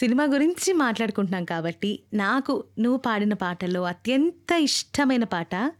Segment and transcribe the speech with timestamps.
[0.00, 5.72] Cinema గురించి మాట్లాడుకుంటున్నాం కాబట్టి నాకు నువ్వు పాడిన పాటల్లో అత్యంత ఇష్టమైన పాట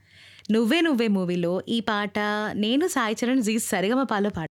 [0.51, 2.19] నువ్వే నువ్వే మూవీలో ఈ పాట
[2.53, 4.49] నేను సాయి చరణ్ జీ సరిగమపాలో పాట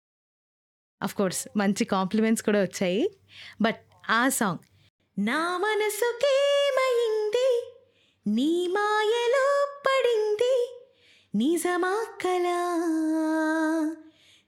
[1.03, 3.11] అఫ్ కోర్స్ మంచి కాంప్లిమెంట్స్ కూడా వచ్చాయి.
[3.61, 3.77] బట్
[4.11, 4.59] ఆ సాంగ్
[5.19, 7.63] నా మనసుకేమైంది
[8.27, 10.83] నీ మాయలో పడింది
[11.35, 12.61] నిజమా కలా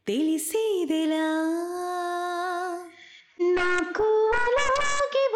[0.09, 1.55] తెలిసేదెలా?
[3.41, 4.44] నాకు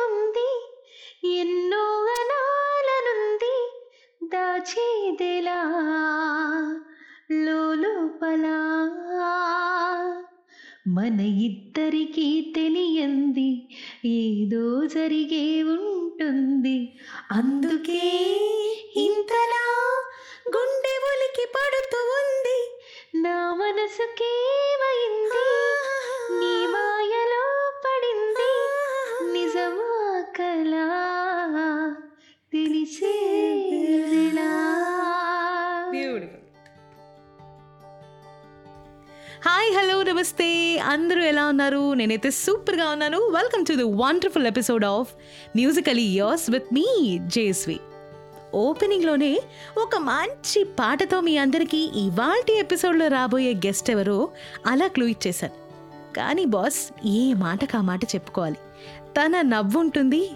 [0.08, 0.74] అలాగే ఉంది.
[1.40, 3.70] ఎన్నో అనాలనుంది.
[4.28, 5.62] దాచేదెలా?
[7.32, 8.46] లోపల
[10.88, 13.68] మన ఇద్దరికి తెలియంది.
[14.04, 16.98] ఏదో జరిగే ఉంటుంది.
[17.32, 18.36] అందుకే
[18.96, 19.66] ఇంతలా
[20.48, 22.80] గుండె ఉలికి పడుతూ ఉంది.
[23.22, 25.48] నా మనసుకేమైంది?
[26.38, 26.97] నీ మా
[39.48, 40.78] హాయ్ హలో నమస్తే.
[40.78, 41.94] అందరూ ఎలా ఉన్నారు?
[41.94, 43.18] నేనైతే సూపర్గా ఉన్నాను.
[43.18, 45.08] Welcome to the wonderful episode of
[45.56, 47.80] musical years with me జేస్వి
[48.54, 49.40] ఓపెనింగ్లోనే
[49.78, 54.28] ఒక మంచి పాటతో మీ అందరికీ ఇవాల్టి ఎపిసోడ్లో రాబోయే గెస్ట్ ఎవరో
[54.66, 55.54] అలా క్లూ ఇచ్చేశాను
[56.14, 58.56] కానీ బాస్ ఏ మాటకు ఆ మాట చెప్పుకోవాలి?
[59.16, 60.30] తన నవ్వుంటుంది.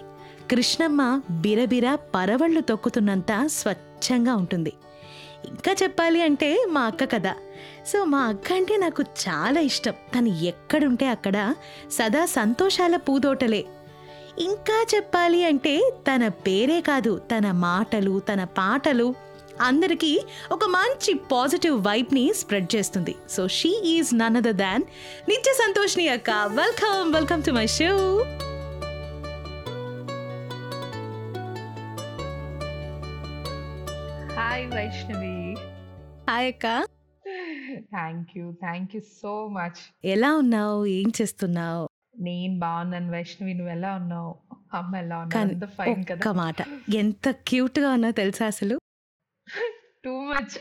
[0.51, 4.73] కృష్ణమ్మ బిరబిర పరవళ్ళు తొక్కుతున్నంత స్వచ్ఛంగా ఉంటుంది.
[5.45, 7.33] ఇంకా చెప్పాలి అంటే మా అక్క కదా
[7.87, 9.95] సో మా అక్క అంటే నాకు చాలా ఇష్టం.
[10.15, 11.37] తను ఎక్కడుంటే అక్కడ
[11.91, 13.63] సదా సంతోషాల పూదోటలే.
[14.39, 15.75] ఇంకా చెప్పాలి అంటే
[16.07, 19.07] తన పేరే కాదు తన మాటలు తన పాటలు
[19.61, 20.13] అందరికీ
[20.51, 23.15] ఒక మంచి పాజిటివ్ వైబ్ని స్ప్రెడ్ చేస్తుంది.
[23.29, 24.83] So she is none other than
[25.29, 26.31] Nithya Santhoshini అక్క.
[26.61, 27.91] Welcome welcome to my show.
[34.39, 35.32] Hi Vaishnavi
[36.29, 36.67] hi అక్క.
[37.77, 40.85] Thank you thank you so much ఎలా ఉన్నావు?
[40.85, 41.89] ఏం చేస్తున్నావు?
[42.19, 44.35] నేను బాగున్నాను వైష్ణవి నువ్వు ఎలా ఉన్నావు?
[44.73, 45.65] అమ్మ ఎలా ఉన్నావు?
[45.65, 46.31] ఫైన్ కదా?
[46.31, 46.55] మాట.
[46.95, 48.77] ఎంత క్యూట్గా ఉన్నా తెలుసా అసలు?
[50.05, 50.55] టూ మచ్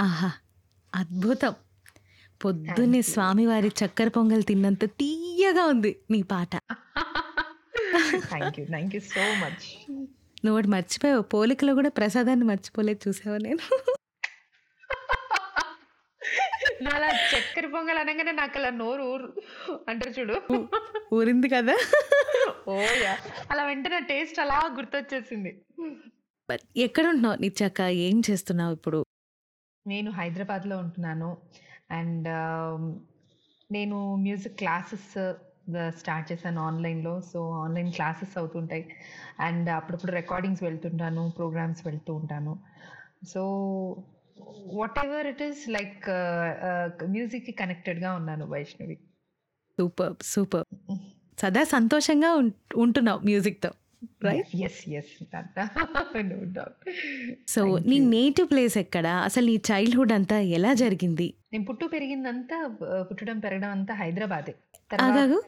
[0.00, 0.32] ఆహా
[0.94, 1.54] అద్భుతం.
[2.40, 3.02] పొద్దున్నే.
[3.02, 6.56] స్వామివారి చక్కెర పొంగల్ తిన్నంత తీయగా ఉంది నీ పాట.
[8.28, 9.96] Thank you thank you so much
[10.44, 13.58] నువ్వు మర్చిపోయావు పోలికలో కూడా ప్రసాదాన్ని మర్చిపోలేదు చూసావా నేను?
[16.90, 19.42] అలా చక్కెర పొంగల్ అనగానే నాకు అలా నోరు ఊరు
[19.88, 20.68] అంటారు చూడు.
[21.14, 21.78] ఊరింది కదా.
[22.68, 23.18] Oh yeah.
[23.50, 25.62] అలా వెంటనే టేస్ట్ అలా గుర్తొచ్చేసింది.
[26.50, 29.06] బట్ ఎక్కడ ఉంటున్నావు నిత్యాక ఏం చేస్తున్నావు ఇప్పుడు?
[29.86, 31.36] నేను హైదరాబాద్లో ఉంటున్నాను.
[31.90, 32.28] అండ్
[33.72, 35.32] నేను మ్యూజిక్ క్లాసెస్
[35.88, 37.20] స్టార్ట్ చేశాను ఆన్లైన్లో.
[37.20, 38.96] సో ఆన్లైన్ క్లాసెస్ అవుతుంటాయి.
[39.40, 42.58] అండ్ అప్పుడప్పుడు రికార్డింగ్స్ వెళ్తుంటాను ప్రోగ్రామ్స్ వెళ్తూ ఉంటాను.
[43.28, 43.42] So
[44.98, 46.04] whatever it is like
[47.10, 48.96] మ్యూజిక్కి కనెక్టెడ్గా ఉన్నాను వైష్ణవి
[49.78, 50.66] సూపర్ సూపర్
[51.38, 52.30] సదా సంతోషంగా
[52.82, 53.72] ఉంటున్నావు మ్యూజిక్తో
[57.48, 57.60] సో
[57.90, 59.06] నీ నేటివ్ ప్లేస్ ఎక్కడ?
[59.28, 61.26] అసలు నీ చైల్డ్హుడ్ అంతా ఎలా జరిగింది?
[61.52, 62.56] నేను పుట్టు పెరిగిందంతా
[62.88, 64.54] ఆ, పుట్టడం పెరగడం అంతా హైదరాబాదే.
[64.90, 65.38] ఆగాగు?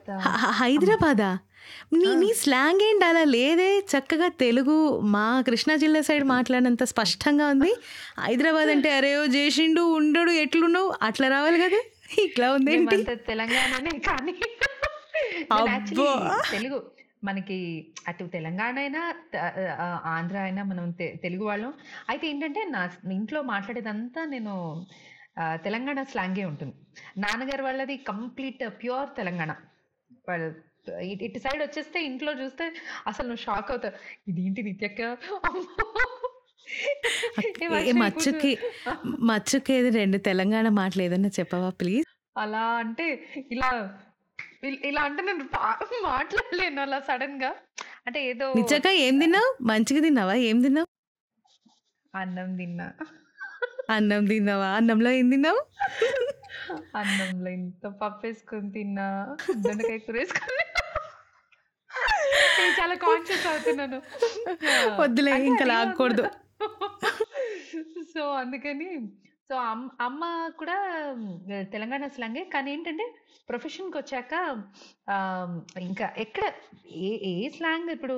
[0.60, 1.30] హైదరాబాదా?
[1.92, 3.04] నీ నీ స్లాంగ్ ఏంటి?
[3.04, 4.76] అలా లేదే చక్కగా తెలుగు
[5.14, 7.72] మా కృష్ణా జిల్లా సైడ్ మాట్లాడినంత స్పష్టంగా ఉంది.
[8.18, 10.94] హైదరాబాద్ అంటే అరే చేసిండు ఉండడు ఎట్లున్నావు?
[11.02, 11.80] అట్లా రావాలి కదా?
[12.24, 14.34] ఇట్లా మేమంతా తెలంగాణనే కానీ.
[16.50, 16.78] తెలుగు
[17.24, 17.58] మనకి
[18.08, 19.02] అటు తెలంగాణ అయినా
[20.04, 20.90] ఆంధ్ర అయినా మనం
[21.24, 21.72] తెలుగు వాళ్ళం.
[22.08, 22.82] అయితే ఏంటంటే నా
[23.12, 24.52] ఇంట్లో మాట్లాడేదంతా నేను
[25.54, 26.74] తెలంగాణ స్లాంగే ఉంటుంది.
[27.18, 29.54] నాన్నగారు వాళ్ళది కంప్లీట్ ప్యూర్ తెలంగాణ.
[30.28, 30.54] వాళ్ళు
[31.00, 32.74] ఇటు- సైడ్ వచ్చేస్తే ఇంట్లో చూస్తే
[33.06, 33.94] అసలు నువ్వు షాక్ అవుతావు.
[34.30, 35.16] ఇదేంటి నిత్యక్క?
[37.92, 38.58] మచ్చుకి
[39.06, 42.06] మచ్చుకి ఏది రెండు తెలంగాణ మాటలు ఏదన్నా చెప్పవా ప్లీజ్?
[42.38, 43.98] అలా అంటే ఇలా
[44.64, 45.44] ఇల్- అంటే నేను
[46.02, 47.54] మాట్లాడలేను అలా సడన్గా
[48.06, 49.62] అంటే ఏదో నిజంగా ఏం తిన్నావు?
[49.62, 50.34] మంచిగా తిన్నావా?
[50.34, 50.86] ఏం తిన్నావు?
[52.16, 52.92] అన్నం తిన్నా.
[53.94, 54.68] అన్నం తిన్నావా?
[54.78, 55.60] అన్నంలో ఏం తిన్నావు?
[57.00, 59.06] అన్నంలో ఇంత పప్పు వేసుకొని తిన్నా.
[59.64, 60.64] దొండకాయ కూర వేసుకొని
[62.78, 63.98] చాలా కాన్షియస్ అవుతున్నాను.
[65.00, 66.24] వద్దులే, ఇంకా లాగకూడదు.
[68.14, 68.88] సో అందుకని
[69.50, 70.22] సో అమ్మ అమ్మ
[70.60, 70.76] కూడా
[71.72, 72.42] తెలంగాణ స్లాంగే.
[72.54, 73.04] కానీ ఏంటంటే
[73.48, 74.34] ప్రొఫెషన్కి వచ్చాక
[75.80, 76.44] ఇంకా ఎక్కడ
[77.08, 78.16] ఏ ఏ స్లాంగ్ ఇప్పుడు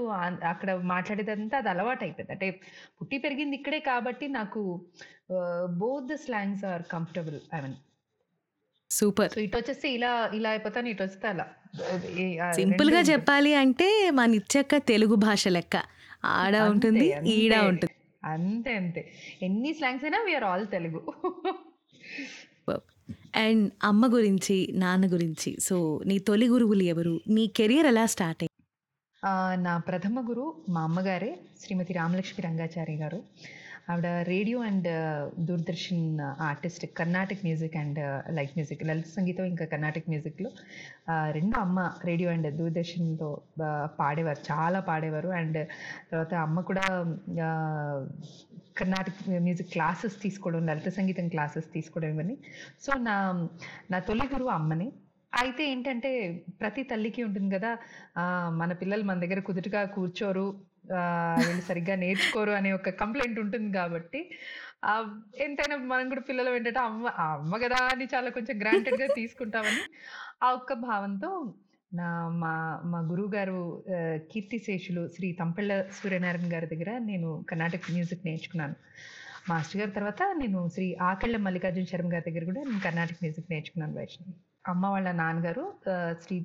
[0.53, 2.49] అక్కడ మాట్లాడేదంతా అది అలవాటు అయిపోయింది అంటే
[2.99, 4.63] పుట్టి పెరిగింది ఇక్కడే కాబట్టి నాకు
[5.83, 7.77] both the slangs are comfortable I mean
[8.91, 9.31] super.
[9.35, 11.47] So ఇటు వచ్చేస్తే ఇలా ఇలా అయిపోతాను ఇటు వస్తే అలా
[12.61, 13.89] సింపుల్గా చెప్పాలి అంటే
[14.19, 15.77] మా నిత్యక్క తెలుగు భాష లెక్క.
[16.37, 17.55] ఆడ ఉంటుంది ఈడ.
[17.71, 17.95] ఉంటుంది.
[18.25, 19.13] అంతే అంతే.
[19.43, 21.03] ఎన్ని స్లాంగ్స్ అయినా వీఆర్ ఆల్ తెలుగు.
[23.37, 27.21] అండ్ అమ్మ గురించి నాన్న గురించి సో నీ తొలి గురువులు ఎవరు?
[27.29, 33.23] నీ కెరియర్ ఎలా స్టార్ట్ అయ్యింది నా ప్రథమ గురు మా అమ్మగారే శ్రీమతి రామలక్ష్మి రంగాచారి గారు.
[33.93, 34.89] ఆవిడ radio and
[35.49, 36.03] Doordarshan
[36.49, 38.01] artist Karnataka music and
[38.37, 40.51] light music లలిత సంగీతం ఇంకా కర్ణాటక మ్యూజిక్లో.
[41.37, 43.31] రెండు అమ్మ రేడియో అండ్ దూరదర్శన్తో
[44.01, 45.31] పాడేవారు చాలా పాడేవారు.
[45.41, 45.59] అండ్
[46.11, 46.85] తర్వాత అమ్మ కూడా
[48.81, 49.15] కర్ణాటక
[49.47, 52.37] మ్యూజిక్ క్లాసెస్ తీసుకోవడం లలిత సంగీతం క్లాసెస్ తీసుకోవడం ఇవన్నీ.
[52.85, 53.17] సో నా
[53.93, 54.89] నా తొలి గురువు అమ్మని.
[55.33, 56.11] అయితే ఏంటంటే
[56.61, 57.71] ప్రతి తల్లికి ఉంటుంది కదా
[58.61, 60.47] మన పిల్లలు మన దగ్గర కుదురుగా కూర్చోరు
[61.39, 64.21] వీళ్ళు సరిగ్గా నేర్చుకోరు అనే ఒక కంప్లైంట్ ఉంటుంది కాబట్టి
[65.39, 69.83] ఎంతైనా మనం కూడా పిల్లలు ఏంటంటే అమ్మ అమ్మ కదా అని చాలా కొంచెం గ్రాంటెడ్గా తీసుకుంటామని
[70.43, 71.55] ఆ ఒక్క భావంతో
[71.93, 78.27] నా మా మా గురువు గారు కీర్తి కీర్తిశేషులు శ్రీ తంపెళ్ళ సూర్యనారాయణ గారి దగ్గర నేను కర్ణాటక మ్యూజిక్
[78.27, 78.77] నేర్చుకున్నాను.
[79.49, 83.95] మాస్టర్ గారి తర్వాత నేను శ్రీ ఆకళ్ళ మల్లికార్జున శర్మ గారి దగ్గర కూడా నేను కర్ణాటక మ్యూజిక్ నేర్చుకున్నాను
[83.95, 84.35] వైష్ణవి.
[84.67, 85.65] అమ్మ వాళ్ళ నాన్నగారు
[86.25, 86.37] శ్రీ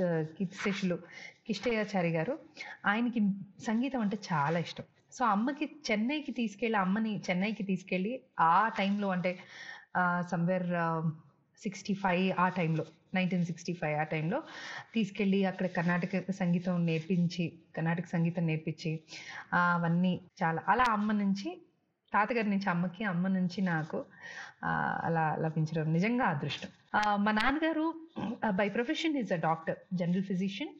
[0.00, 0.98] ఆ, కీర్తిశేషులు
[1.46, 2.38] కిష్టయాచారి గారు.
[2.86, 3.20] ఆయనకి
[3.62, 4.84] సంగీతం అంటే చాలా ఇష్టం.
[5.12, 9.38] సో అమ్మకి చెన్నైకి తీసుకెళ్ళి అమ్మని చెన్నైకి తీసుకెళ్ళి ఆ టైంలో అంటే
[10.20, 10.66] సమ్వేర్
[11.62, 12.84] సిక్స్టీ ఫైవ్ ఆ టైంలో
[13.14, 14.42] నైన్టీన్ సిక్స్టీ ఫైవ్ ఆ టైంలో
[14.94, 18.92] తీసుకెళ్ళి అక్కడ కర్ణాటక సంగీతం నేర్పించి కర్ణాటక సంగీతం నేర్పించి
[19.54, 21.50] అవన్నీ చాలా అలా అమ్మ నుంచి
[22.12, 23.98] తాతగారి నుంచి అమ్మకి అమ్మ నుంచి నాకు
[25.02, 26.70] అలా లభించడం నిజంగా అదృష్టం.
[27.18, 27.84] మా నాన్నగారు
[28.54, 30.72] by profession is a doctor general physician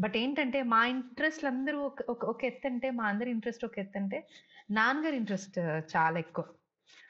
[0.00, 3.98] but ఏంటంటే మా ఇంట్రెస్ట్లు అందరూ ఒక ఒక- ఒక ఎత్తు అంటే మా అందరి ఇంట్రెస్ట్ ఒక ఎత్తు
[3.98, 4.18] అంటే
[4.70, 5.56] నాన్నగారి ఇంట్రెస్ట్
[5.92, 6.44] చాలా ఎక్కువ.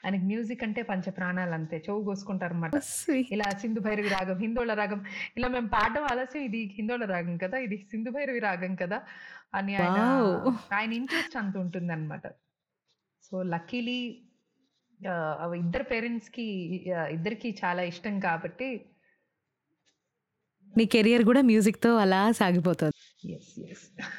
[0.03, 2.75] ఆయనకి మ్యూజిక్ అంటే పంచ ప్రాణాలు అంతే చెవు కోసుకుంటారు అనమాట
[3.31, 5.01] ఇలా సింధు భైరవి రాగం హిందోళ రాగం
[5.37, 8.97] ఇలా మేము పాడడం ఆలస్యం ఇది హిందోళ రాగం కదా ఇది సింధు భైరవి రాగం కదా
[9.53, 9.99] అని ఆయన.
[10.73, 12.25] ఆయన ఇంట్రెస్ట్ అంత ఉంటుంది అనమాట
[13.23, 13.99] సో లక్కీలీ
[15.57, 16.45] ఇద్దరు పేరెంట్స్కి
[17.11, 18.69] ఇద్దరికి చాలా ఇష్టం కాబట్టి.
[20.77, 22.97] నీ కెరియర్ కూడా మ్యూజిక్తో అలా సాగిపోతుంది.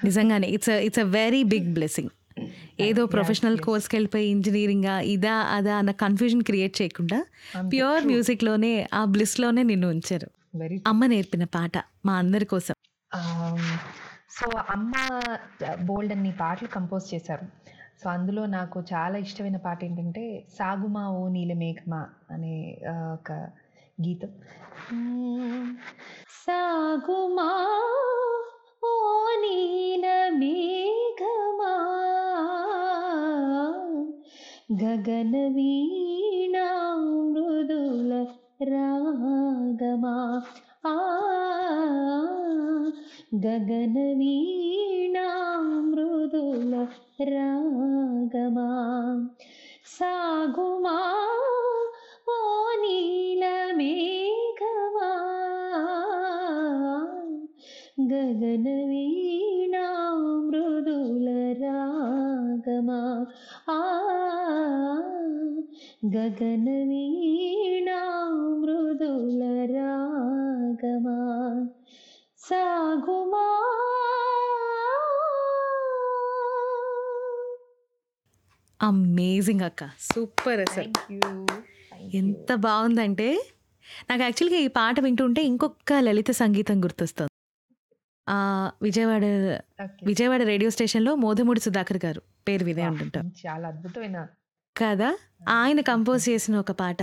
[0.04, 0.48] నిజంగానే.
[0.48, 2.12] It's it's a very big blessing
[2.80, 7.18] ఏదో ప్రొఫెషనల్ కోర్స్కి వెళ్ళిపోయి ఇంజనీరింగా ఇదా అదా అన్న కన్ఫ్యూజన్ క్రియేట్ చేయకుండా
[7.72, 10.28] ప్యూర్ మ్యూజిక్లోనే ఆ బ్లిస్లోనే నిన్ను ఉంచారు.
[10.58, 12.74] వెరీ అమ్మ నేర్పిన పాట మా అందరి కోసం.
[14.30, 14.92] సో అమ్మ
[15.82, 17.46] బోల్డ్ అన్ని పాటలు కంపోజ్ చేశారు.
[18.02, 20.22] సో అందులో నాకు చాలా ఇష్టమైన పాట ఏంటంటే
[20.56, 22.54] సాగుమా ఓ నీల మేఘమా అనే
[23.14, 23.28] ఒక
[23.98, 24.32] గీతం.
[26.38, 27.48] సాగుమా
[28.82, 28.92] ఓ
[29.42, 30.12] నీలమేఘమా
[34.82, 36.66] గగన వీణా
[37.32, 38.12] మృదుల
[38.64, 40.16] రాగమా
[40.86, 40.94] ఆ
[43.32, 45.26] గగన వీణా
[45.84, 46.74] మృదుల
[47.28, 48.66] రాగమా
[49.86, 50.96] సాగుమా
[52.28, 52.36] ఓ
[52.82, 55.10] నీల మేఘమా
[58.10, 59.86] గగన వీణా
[60.42, 61.28] మృదుల
[78.82, 80.90] అమేజింగ్ అక్క సూపర్ అసలు
[82.20, 83.28] ఎంత బాగుందంటే
[84.10, 87.30] నాకు యాక్చువల్‌గా ఈ పాట వింటుంటే ఇంకొక లలిత సంగీతం గుర్తొస్తుంది.
[88.82, 89.24] విజయవాడ.
[90.02, 92.84] విజయవాడ రేడియో స్టేషన్‌లో మోదుమూడి సుధాకర్ గారు పేరు వినే!
[92.90, 93.24] ఉంటుంటాం.
[93.40, 94.18] చాలా అద్భుతమైన
[94.76, 95.10] కదా!
[95.56, 97.00] ఆయన కంపోజ్ చేసిన ఒక పాట.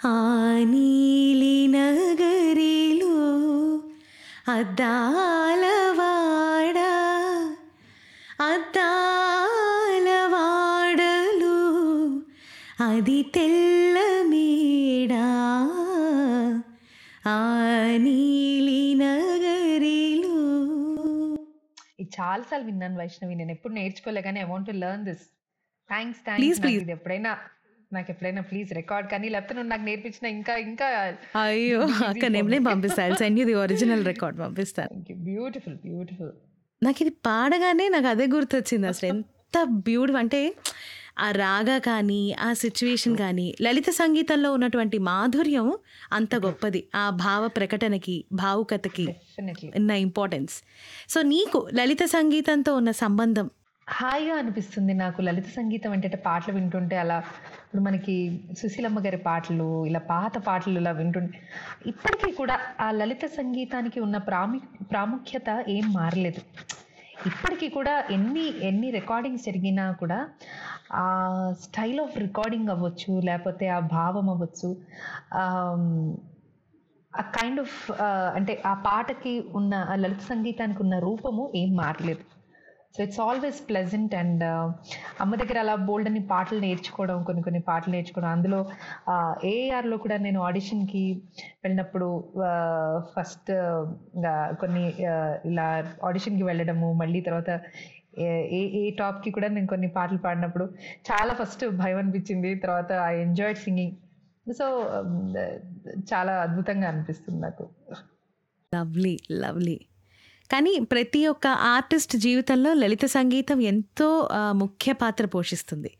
[0.00, 0.14] ఆ
[0.72, 3.14] నీలి నగరిలో
[4.48, 5.64] అద్దాల
[22.14, 23.34] ఇది చాలా సార్లు విన్నాను వైష్ణవి.
[23.34, 25.24] నేనెప్పుడు నేర్చుకోలే గానీ I want to learn this.
[25.90, 26.20] Thanks.
[26.26, 26.40] Thanks.
[26.40, 26.82] Please, please.
[27.92, 30.86] నాకిది ఎప్పుడైనా ప్లీజ్ రికార్డ్ కానీ లేకపోతే నువ్వు నాకు నేర్పించిన ఇంకా ఇంకా
[31.40, 31.80] అయ్యో!
[31.80, 32.66] ఇది ఈజీ అక్క ఫర్ నేమ్‌లే మీ.
[32.70, 33.00] పంపిస్తా.
[33.06, 34.94] I'll send you the original record పంపిస్తాను.
[35.28, 35.76] బ్యూటిఫుల్.
[35.84, 36.32] బ్యూటిఫుల్.
[36.82, 39.08] నాకిది పాడగానే నాకు అదే గుర్తొచ్చింది అసలు.
[39.12, 40.40] ఎంత బ్యూటిఫుల్ అంటే
[41.18, 45.72] ఆ రాగా కానీ, ఆ సిట్యుయేషన్ కానీ, లలిత సంగీతంలో ఉన్నటువంటి మాధుర్యం
[46.12, 46.84] అంత గొప్పది.
[46.94, 49.14] ఆ భావ ప్రకటనకి, భావుకతకి.
[49.76, 50.62] ఉన్న ఇంపార్టెన్స్.
[51.08, 53.50] సో నీకు లలిత సంగీతంతో ఉన్న సంబంధం
[53.88, 57.22] హాయిగా అనిపిస్తుంది నాకు లలిత సంగీతం అంటే పాటలు వింటుంటే అలా
[57.64, 61.40] ఇప్పుడు మనకి సుశీలమ్మ గారి పాటలు ఇలా పాత పాటలు ఇలా వింటుంటే
[61.86, 66.42] ఇప్పటికీ కూడా ఆ లలిత సంగీతానికి ఉన్న ప్రాము ప్రాముఖ్యత ఏం మారలేదు
[67.24, 70.18] ఇప్పటికీ కూడా ఎన్ని ఎన్ని రికార్డింగ్స్ జరిగినా కూడా
[70.94, 71.04] ఆ
[71.64, 74.70] స్టైల్ ఆఫ్ రికార్డింగ్ అవ్వచ్చు లేకపోతే ఆ భావం అవ్వచ్చు
[77.12, 77.78] ఆ కైండ్ ఆఫ్
[78.34, 82.24] అంటే ఆ పాటకి ఉన్న ఆ లలిత సంగీతానికి ఉన్న రూపము ఏం మారలేదు.
[82.96, 84.44] So it's always pleasant and
[85.20, 88.28] అమ్మ దగ్గర అలా బోల్డ్ అని పాటలు నేర్చుకోవడం కొన్ని కొన్ని పాటలు నేర్చుకోవడం.
[88.28, 88.60] అందులో
[89.44, 91.22] ఏఆర్లో కూడా నేను ఆడిషన్కి
[91.64, 92.08] వెళ్ళినప్పుడు
[93.16, 93.50] ఫస్ట్
[94.60, 94.94] కొన్ని
[95.44, 95.66] ఇలా
[96.04, 97.50] ఆడిషన్కి వెళ్ళడము మళ్ళీ తర్వాత
[98.18, 100.64] ఏ- ఏ ఏ టాప్కి కూడా నేను కొన్ని పాటలు పాడినప్పుడు
[101.10, 102.54] చాలా ఫస్ట్ భయం అనిపించింది.
[102.54, 103.96] తర్వాత ఐ ఎంజాయ్డ్ సింగింగ్
[104.52, 104.66] సో
[106.14, 107.68] చాలా అద్భుతంగా అనిపిస్తుంది నాకు.
[108.74, 109.80] లవ్లీ లవ్లీ
[110.50, 115.90] కానీ ప్రతి ఒక్క ఆర్టిస్ట్ జీవితంలో లలిత సంగీతం ఎంతో ముఖ్య పాత్ర పోషిస్తుంది.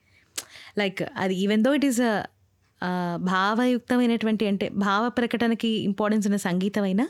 [0.79, 2.03] లైక్ అది ఈవెన్ దో ఇట్ ఈస్
[3.19, 7.07] భావయుక్తమైనటువంటి అంటే భావ ప్రకటనకి ఇంపార్టెన్స్ ఉన్న సంగీతం అయినా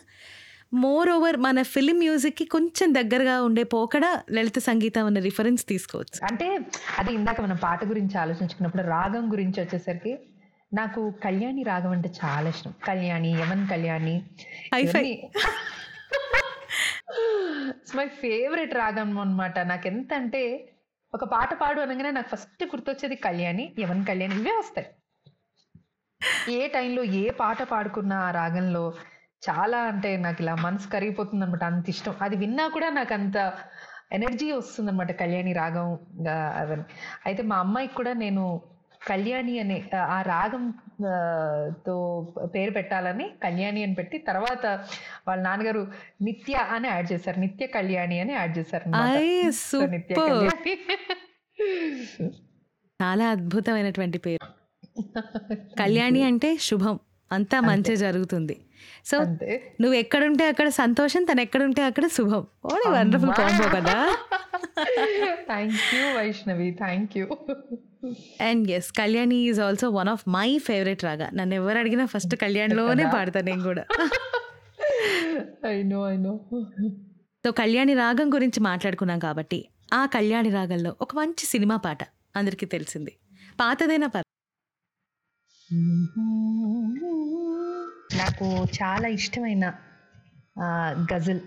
[0.75, 6.19] మోర్ ఓవర్ మన ఫిలిం మ్యూజిక్కి కొంచెం దగ్గరగా ఉండే పోకడ లలిత సంగీతం అన్న రిఫరెన్స్ తీసుకోవచ్చు.
[6.25, 6.61] అంటే
[6.99, 10.15] అది ఇందాక మనం పాట గురించి ఆలోచించుకున్నప్పుడు రాగం గురించి వచ్చేసరికి
[10.75, 12.73] నాకు కళ్యాణి రాగం అంటే చాలా ఇష్టం.
[12.87, 14.15] Kalyani Yaman Kalyani
[17.95, 20.41] it's my favourite రాగం అనమాట నాకు ఎంత అంటే
[21.13, 24.89] ఒక పాట పాడు అనగానే నాకు ఫస్ట్ గుర్తొచ్చేది కళ్యాణి యవన్ కళ్యాణి ఇవే వస్తాయి.
[26.57, 28.83] ఏ టైంలో ఏ పాట పాడుకున్నా ఆ రాగంలో
[29.43, 32.17] చాలా అంటే నాకు ఇలా మనసు కరిగిపోతుంది అనమాట అంత ఇష్టం.
[32.27, 33.37] అది విన్నా కూడా నాకు అంత
[34.13, 35.89] ఎనర్జీ వస్తుంది అనమాట కళ్యాణి రాగం
[36.63, 36.87] అవన్నీ.
[37.27, 38.45] అయితే మా అమ్మాయికి కూడా నేను
[39.07, 39.77] కళ్యాణి అనే
[40.09, 40.65] ఆ, రాగం
[41.87, 41.95] తో
[42.55, 44.65] పేరు పెట్టాలని కళ్యాణి అని పెట్టి తర్వాత
[45.29, 45.83] వాళ్ళ నాన్నగారు
[46.23, 47.41] నిత్య అని యాడ్ చేశారు.
[47.41, 48.85] నిత్య కళ్యాణి అని యాడ్ చేశారు
[49.91, 50.75] నిత్య కళ్యాణి.
[53.01, 54.47] చాలా అద్భుతమైనటువంటి పేరు.
[55.81, 56.97] కళ్యాణి అంటే శుభం.
[57.31, 58.57] అంతా మంచి జరుగుతుంది.
[59.07, 59.75] సో అంతే.
[59.81, 62.43] నువ్వు ఎక్కడుంటే అక్కడ సంతోషం తను ఎక్కడుంటే అక్కడ శుభం.
[62.65, 63.97] ఓడే వండర్ఫుల్ కాంబో కదా.
[65.47, 67.27] Thank you Vaishnavi thank you
[68.41, 73.03] and yes Kalyani is also one of my favourite raga నన్ను ఎవరు అడిగినా ఫస్ట్ కళ్యాణ్లోనే
[73.03, 73.13] కదా?
[73.13, 73.85] పాడతాను నేను కూడా.
[75.67, 76.33] I know I know
[77.45, 79.59] so Kalyani రాగం గురించి మాట్లాడుకున్నాం కాబట్టి
[79.93, 82.03] ఆ కళ్యాణి రాగంలో ఒక మంచి సినిమా పాట
[82.37, 83.13] అందరికీ తెలిసింది.
[83.61, 84.27] పాతదైనా పర్
[88.17, 89.75] నాకు చాలా ఇష్టమైన
[91.13, 91.41] గజల్.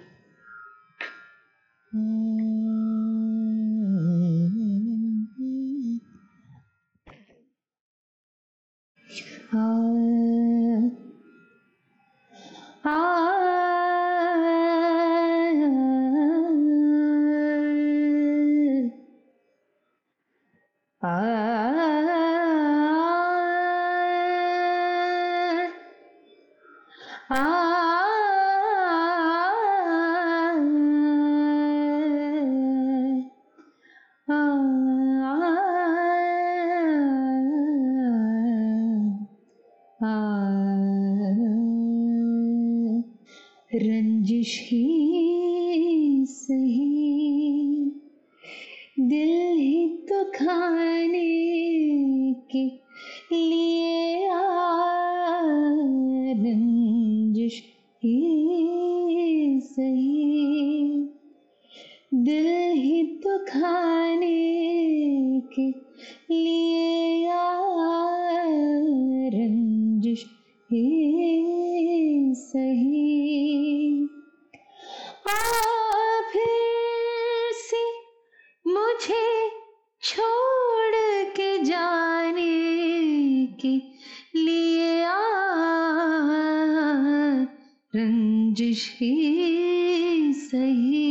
[87.96, 91.07] रंजिश ही सही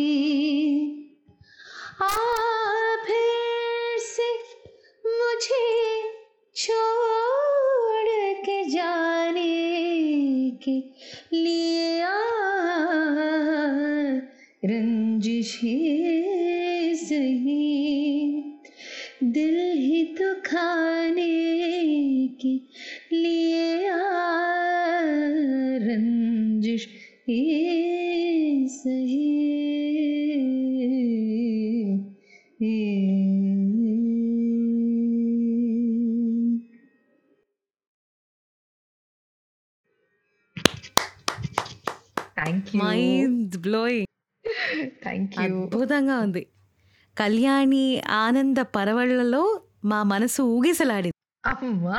[42.82, 44.12] మైండ్ బ్లోయింగ్
[45.02, 46.42] థ్యాంక్ యూ అద్భుతంగా ఉంది.
[47.18, 49.44] కళ్యాణి ఆనంద పరవళ్ళలో
[49.84, 51.48] మా మనసు ఊగిసలాడింది.
[51.48, 51.98] అమ్మా.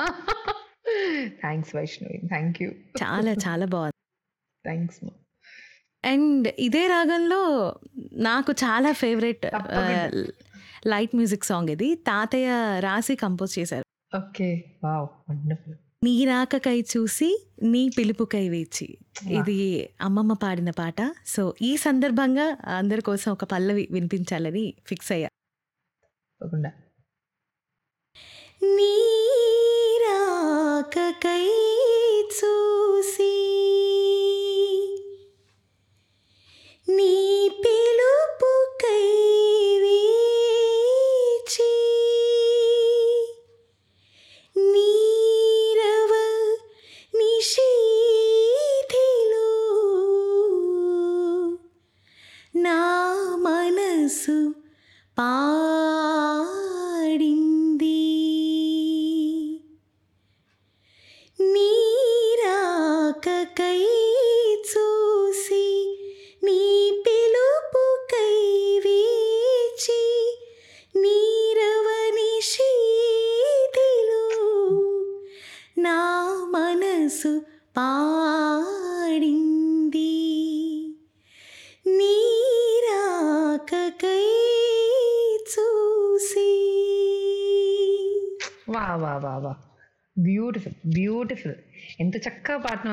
[1.42, 2.70] థ్యాంక్స్ వైష్ణవి థ్యాంక్ యూ
[3.04, 3.98] చాలా చాలా బాగుంది.
[4.66, 5.00] థ్యాంక్స్
[6.06, 7.42] అండ్ ఇదే రాగంలో
[8.14, 9.46] నాకు చాలా ఫేవరెట్.
[10.88, 11.96] లైట్ మ్యూజిక్ సాంగ్ ఇది.
[11.96, 14.18] తాతయ్య రాసి కంపోజ్ చేశారు.
[14.18, 14.50] ఓకే
[14.84, 18.98] వావ్ వండర్ఫుల్ నీ రాకకై చూసి నీ పిలుపుకై వేచి.
[19.28, 20.96] ఇది అమ్మమ్మ పాడిన పాట.
[21.26, 25.28] సో ఈ సందర్భంగా అందరి కోసం ఒక పల్లవి వినిపించాలని ఫిక్స్ అయ్యా.
[25.28, 26.70] తప్పకుండా.
[28.64, 29.17] నీ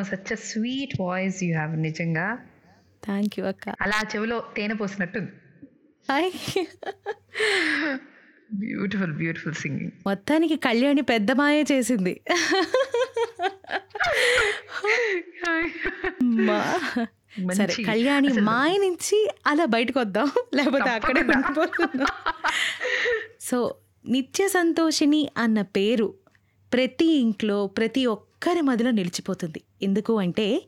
[0.04, 2.38] such a sweet voice you have నిజంగా.
[3.04, 3.68] థ్యాంక్ యూ అక్క.
[3.80, 5.18] అలా చెవిలో తేనె పోసినట్టు
[6.10, 6.32] హాయ్.
[8.54, 12.20] బ్యూటిఫుల్ బ్యూటిఫుల్ సింగింగ్ మొత్తానికి కళ్యాణి పెద్ద మాయ చేసింది.
[17.52, 20.28] సరే కళ్యాణి మాయ నుంచి అలా బయటకు వద్దాం.
[20.54, 21.22] లేకపోతే అక్కడే
[23.40, 23.74] సో
[24.08, 26.14] నిత్య సంతోషిని అన్న పేరు
[26.72, 28.06] ప్రతి ఇంట్లో ప్రతి
[28.44, 29.60] ఒక్కరి మదిలో నిలిచిపోతుంది.
[29.82, 30.62] ఎందుకు అంటే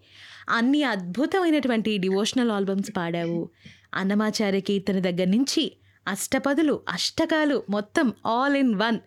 [0.49, 3.49] అన్ని అద్భుతమైనటువంటి డివోషనల్ ఆల్బమ్స్ పాడావు.
[3.95, 5.73] అన్నమాచార్య కీర్తన దగ్గర నుంచి
[6.09, 8.99] అష్టపదులు అష్టకాలు మొత్తం ఆల్ ఇన్ వన్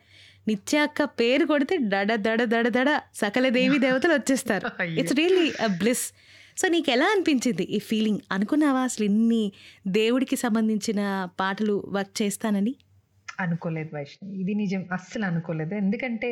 [0.47, 4.83] నిత్యాక్క పేరు కొడితే దడ దడ దడ దడ సకల దేవి దేవతలు వచ్చేస్తారు.
[4.83, 6.05] It's really a bliss
[6.57, 9.51] so నీకు ఎలా అనిపించింది ఈ ఫీలింగ్ అనుకున్నావా అసలు ఇన్ని
[9.87, 11.01] దేవుడికి సంబంధించిన
[11.39, 12.75] పాటలు వర్క్ చేస్తానని?
[13.39, 14.41] అనుకోలేదు వైష్ణవి.
[14.41, 14.85] ఇది నిజం.
[14.91, 15.73] అస్సలు అనుకోలేదు.
[15.73, 16.29] ఎందుకంటే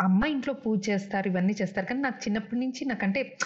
[0.00, 1.86] అమ్మ ఇంట్లో పూజ చేస్తారు ఇవన్నీ చేస్తారు.
[1.86, 3.36] కానీ నాకు చిన్నప్పటి నుంచి నాకంటే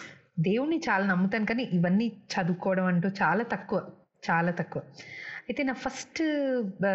[0.40, 1.46] దేవుణ్ణి చాలా నమ్ముతాను.
[1.46, 3.82] కానీ ఇవన్నీ చదువుకోవడం అంటూ చాలా తక్కువ
[4.30, 4.82] చాలా తక్కువ.
[5.48, 6.22] అయితే నా ఫస్ట్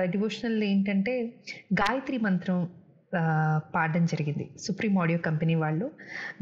[0.04, 1.34] డివోషనల్ ఏంటంటే
[1.74, 2.70] గాయత్రి మంత్రం
[3.58, 4.50] పాడడం జరిగింది.
[4.60, 5.92] సుప్రీం ఆడియో కంపెనీ వాళ్ళు.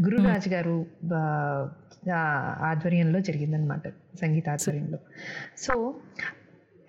[0.01, 1.69] గురురాజ్ గారు ఆ,
[2.13, 2.17] ఆ,
[2.61, 3.87] ఆధ్వర్యంలో జరిగిందనమాట
[4.21, 4.97] సంగీత ఆధ్వర్యంలో
[5.57, 5.95] సో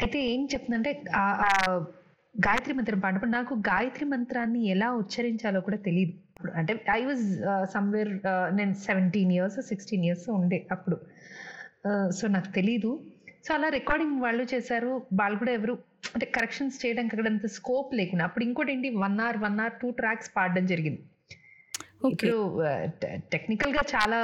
[0.01, 1.05] అయితే ఏం చెప్తుందంటే
[2.35, 7.25] గాయత్రి మంత్రం పాడినప్పుడు నాకు గాయత్రి మంత్రాన్ని ఎలా ఉచ్చరించాలో కూడా తెలియదు అప్పుడు అంటే ఐ వాజ్
[7.75, 8.11] సమ్వేర్
[8.59, 10.97] నేను సెవెంటీన్ ఇయర్స్ సిక్స్టీన్ ఇయర్స్ ఉండే అప్పుడు.
[12.19, 12.91] సో నాకు తెలీదు.
[13.47, 14.93] సో అలా రికార్డింగ్ వాళ్ళు చేశారు.
[15.21, 15.75] వాళ్ళు కూడా ఎవరు
[16.15, 18.89] అంటే కరెక్షన్స్ చేయడానికి అక్కడ అంత స్కోప్ లేకుండా అప్పుడు ఇంకోటి ఏంటి?
[19.05, 21.03] One hour one hour two tracks పాడడం జరిగింది.
[22.07, 22.39] ఓకే ఇప్పుడు
[23.35, 24.19] టెక్నికల్గా చాలా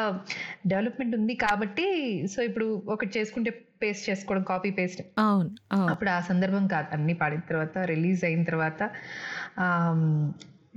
[0.73, 1.87] డెవలప్మెంట్ ఉంది కాబట్టి
[2.35, 3.51] సో ఇప్పుడు ఒకటి చేసుకుంటే
[3.83, 5.03] పేస్ట్ చేసుకోవడం కాపీ పేస్ట్.
[5.25, 5.51] అవును
[5.93, 6.89] అప్పుడు ఆ సందర్భం కాదు.
[6.97, 8.81] అన్ని పాడిన తర్వాత రిలీజ్ అయిన తర్వాత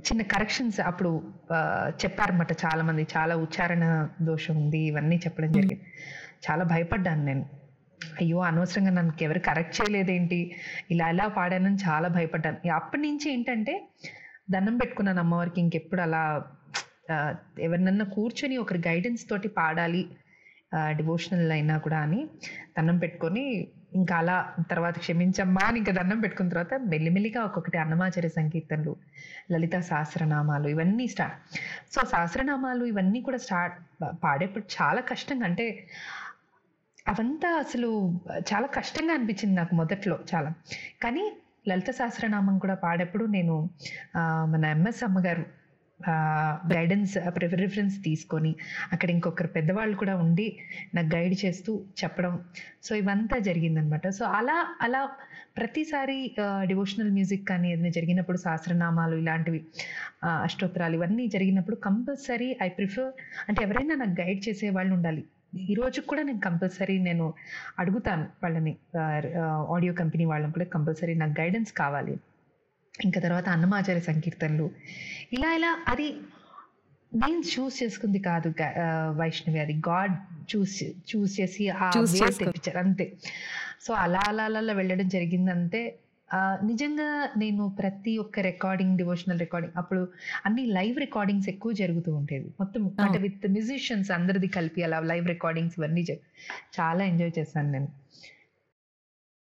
[0.08, 1.10] చిన్న కరెక్షన్స్ అప్పుడు
[2.02, 3.84] చెప్పారన్నమాట చాలా మంది చాలా ఉచ్చారణ
[4.28, 5.86] దోషం ఉంది ఇవన్నీ చెప్పడం జరిగింది.
[6.46, 7.44] చాలా భయపడ్డాను నేను.
[8.20, 10.38] అయ్యో అనవసరంగా నన్ను ఎవరు కరెక్ట్ చేయలేదేంటి?
[10.90, 12.58] ఇలా ఎలా పాడానని చాలా భయపడ్డాను.
[12.78, 13.74] అప్పటి నుంచి ఏంటంటే
[14.50, 15.58] దండం పెట్టుకున్నాను అమ్మవారికి.
[15.64, 16.22] ఇంకెప్పుడు అలా
[17.66, 20.02] ఎవరినన్నా కూర్చొని ఒకరి గైడెన్స్ తోటి పాడాలి
[20.92, 22.28] డివోషనల్ అయినా కూడా అని
[22.78, 23.44] దండం పెట్టుకొని
[23.94, 28.96] ఇంకా అలా తర్వాత క్షమించమ్మా అని ఇంకా దండం పెట్టుకున్న తర్వాత మెల్లిమెల్లిగా ఒక్కొక్కటి అన్నమాచార్య సంకీర్తనలు
[29.52, 31.38] లలిత సహస్రనామాలు ఇవన్నీ స్టార్ట్
[31.94, 33.76] సో సహస్రనామాలు ఇవన్నీ కూడా స్టార్ట్
[34.22, 35.66] పాడేప్పుడు చాలా కష్టంగా అంటే
[37.08, 37.90] అవంతా అసలు
[38.52, 40.50] చాలా కష్టంగా అనిపించింది నాకు మొదట్లో చాలా.
[41.02, 41.24] కానీ
[41.68, 43.70] లలిత సహస్రనామం కూడా పాడేప్పుడు నేను
[44.46, 45.59] మన ఎంఎస్ అమ్మగారు
[46.72, 47.14] గైడెన్స్
[47.64, 48.52] రిఫరెన్స్ తీసుకొని
[48.92, 50.46] అక్కడ ఇంకొకరు పెద్దవాళ్ళు కూడా ఉండి
[50.94, 52.34] నాకు గైడ్ చేస్తూ చెప్పడం.
[52.82, 55.02] సో ఇవంతా జరిగిందనమాట సో అలా అలా
[55.56, 56.36] ప్రతిసారి
[56.66, 59.60] డివోషనల్ మ్యూజిక్ కానీ ఏదైనా జరిగినప్పుడు సహస్రనామాలు ఇలాంటివి
[60.46, 63.12] అష్టోత్తరాలు ఇవన్నీ జరిగినప్పుడు కంపల్సరీ ఐ ప్రిఫర్
[63.48, 65.24] అంటే ఎవరైనా నాకు గైడ్ చేసే వాళ్ళు ఉండాలి.
[65.70, 67.24] ఈ రోజు కూడా నేను కంపల్సరీ నేను
[67.78, 68.72] అడుగుతాను వాళ్ళని
[69.76, 72.14] ఆడియో కంపెనీ వాళ్ళని కూడా కంపల్సరీ నాకు గైడెన్స్ కావాలి.
[72.94, 74.66] ఇంకా తర్వాత అన్నమాచార్య సంకీర్తనలు.
[75.32, 76.06] ఇలా ఇలా అది
[77.12, 78.48] నేను చూస్ చేసుకుంది కాదు
[79.16, 79.74] వైష్ణవి అది.
[79.88, 80.14] గాడ్
[80.50, 80.74] చూస్
[81.10, 81.88] చూస్ చేసి ఆ
[82.40, 83.06] తెప్పించారు అంతే.
[83.80, 85.82] సో అలా అలా అలా వెళ్ళడం జరిగిందంటే
[86.28, 90.02] ఆ, నిజంగా నేను ప్రతి ఒక్క రికార్డింగ్ డివోషనల్ రికార్డింగ్ అప్పుడు
[90.44, 93.18] అన్ని లైవ్ రికార్డింగ్స్ ఎక్కువ జరుగుతూ ఉండేది మొత్తం అంటే.
[93.18, 96.02] విత్ మ్యూజిషియన్స్ అందరిది కలిపి అలా లైవ్ రికార్డింగ్స్ ఇవన్నీ
[96.76, 97.88] చాలా ఎంజాయ్ చేశాను నేను.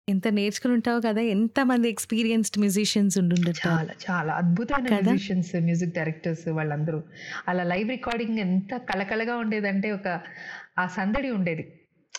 [0.10, 4.94] ఎంత నేర్చుకుని ఉంటావు కదా ఎంత మంది ఎక్స్పీరియన్స్డ్ మ్యూజిషియన్స్ ఉండుంటారు చాలా చాలా అద్భుతమైన?
[5.00, 7.00] మ్యూజిషియన్స్ మ్యూజిక్ డైరెక్టర్స్ వాళ్ళందరూ
[7.48, 10.08] అలా లైవ్ రికార్డింగ్ ఎంత కలకలగా ఉండేదంటే ఒక
[10.78, 11.66] ఆ సందడి ఉండేది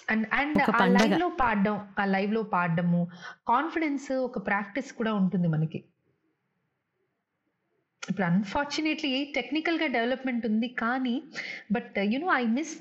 [0.09, 0.85] అండ్ అండ్ ఆ.
[0.97, 3.01] లైవ్లో పాడడం ఆ లైవ్లో పాడడము
[3.49, 5.81] కాన్ఫిడెన్స్ ఒక ప్రాక్టీస్ కూడా ఉంటుంది మనకి
[8.03, 11.17] ఇప్పుడు అన్ఫార్చునేట్లీ టెక్నికల్గా డెవలప్మెంట్ ఉంది కానీ
[11.73, 12.73] but you know I miss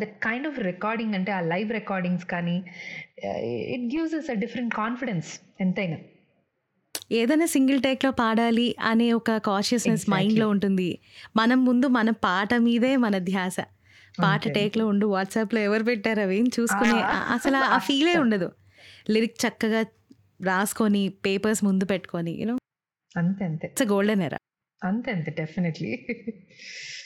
[0.00, 2.56] that kind of recording అంటే ఆ లైవ్ రికార్డింగ్స్ కానీ
[3.74, 5.30] it gives us a different confidence
[5.60, 5.98] ఎంతైనా.
[7.12, 10.14] ఏదైనా సింగిల్ టేక్లో పాడాలి అనే ఒక కాషియస్నెస్ Exactly.
[10.14, 10.88] మైండ్లో ఉంటుంది.
[11.36, 13.58] మనం ముందు మన పాట మీదే మన ధ్యాస.
[14.18, 14.52] పాట అంతే.
[14.56, 16.36] టేక్లో ఉండు వాట్సాప్లో ఎవరు పెట్టారు అవి?
[16.36, 16.98] ఏం చూసుకునే
[17.34, 18.48] అసలు ఆ ఫీలే ఉండదు.
[19.10, 19.80] లిరిక్ చక్కగా
[20.42, 22.54] రాసుకొని పేపర్స్ ముందు పెట్టుకొని యూనో
[23.14, 23.66] అంతే అంతే.
[23.68, 24.38] ఇట్స్ గోల్డెన్ ఎరా
[24.82, 25.92] అంతే అంతే డెఫినెట్లీ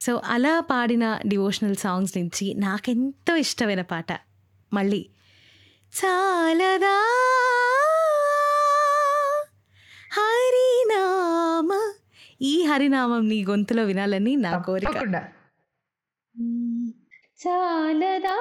[0.00, 4.10] సో అలా పాడిన డివోషనల్ సాంగ్స్ నుంచి నాకెంతో ఇష్టమైన పాట
[4.72, 5.02] మళ్ళీ
[5.92, 6.96] చాలదా
[10.10, 11.70] హరినామ
[12.40, 14.96] ఈ హరినామం నీ గొంతులో వినాలని నా కోరిక.
[17.40, 18.36] చాలదా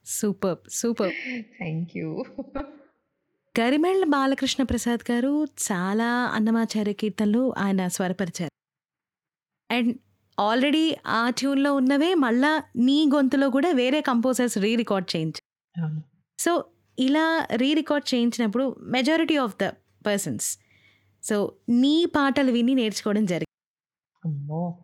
[0.05, 1.11] Super super.
[1.57, 2.23] Thank you
[3.59, 8.51] Garimella Balakrishna Prasad గారు చాలా అన్నమాచార్య కీర్తనలు ఆయన స్వరపరిచారు.
[9.71, 9.97] అండ్
[10.39, 15.41] ఆల్రెడీ ఆ ట్యూన్లో ఉన్నవే మళ్ళా నీ గొంతులో కూడా వేరే కంపోజర్స్ రీ రికార్డ్
[16.39, 16.65] సో
[16.99, 19.63] ఇలా రీ record చేయించినప్పుడు majority of the
[20.05, 20.57] persons
[21.23, 23.45] so నీ పాటలు విని నేర్చుకోవడం జరిగింది.
[24.25, 24.77] అమ్మో.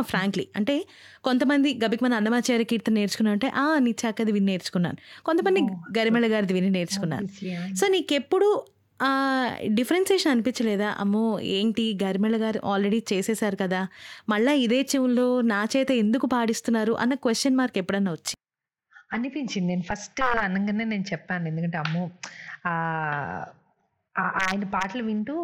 [0.00, 0.86] ఫ్రాంక్లీ అంటే
[1.24, 5.24] కొంతమంది గబిక్మన్ అన్నమాచార్య కీర్తన నేర్చుకున్నా అంటే ఆ నీ చక్కది విని నేర్చుకున్నాను.
[5.24, 5.60] కొంతమంది.
[5.98, 7.26] గరిమెళ్ళ గారిది విని నేర్చుకున్నాను.
[7.74, 8.66] సో నీకెప్పుడు
[9.02, 9.12] ఆ
[9.64, 10.96] డిఫరెన్సేషన్ అనిపించలేదా?
[10.98, 11.98] అమ్మో ఏంటి?
[12.02, 13.88] గరిమెళ్ళ గారు ఆల్రెడీ చేసేసారు కదా.
[14.28, 16.92] మళ్ళీ ఇదే చెవుల్లో నా చేత ఎందుకు పాడిస్తున్నారు?
[16.92, 18.34] అన్న క్వశ్చన్ మార్క్ ఎప్పుడన్నా వచ్చి
[19.12, 22.04] అనిపించింది నేను ఫస్ట్ అనగానే నేను చెప్పాను ఎందుకంటే అమ్మో
[24.42, 25.34] ఆయన పాటలు వింటూ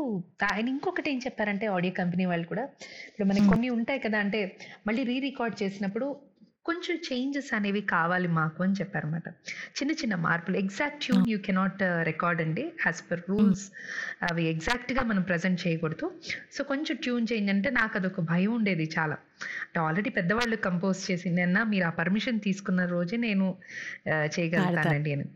[0.48, 2.64] ఆయన ఇంకొకటి ఏం చెప్పారంటే ఆడియో కంపెనీ వాళ్ళు కూడా
[3.08, 3.46] ఇప్పుడు మనకి.
[3.48, 4.40] కొన్ని ఉంటాయి కదా అంటే
[4.86, 6.06] మళ్ళీ రీ రికార్డ్ చేసినప్పుడు
[6.68, 9.28] కొంచెం చేంజెస్ అనేవి కావాలి మాకు అని చెప్పారన్నమాట.
[9.76, 12.64] చిన్న చిన్న మార్పులు exact tune you cannot record అండి.
[12.86, 13.64] యాజ్ పర్ రూల్స్
[14.22, 16.08] అవి exact గా మనం ప్రజెంట్ చేయకూడదు.
[16.52, 19.18] సో కొంచెం ట్యూన్ చేంజ్ అంటే నాకు అదొక భయం ఉండేది చాలా.
[19.64, 23.46] అంటే ఆల్రెడీ పెద్దవాళ్ళు కంపోజ్ చేసింది అన్న మీరు ఆ పర్మిషన్ తీసుకున్న రోజే నేను
[24.08, 25.26] ఆ, చేయగలుగుతానండి అని.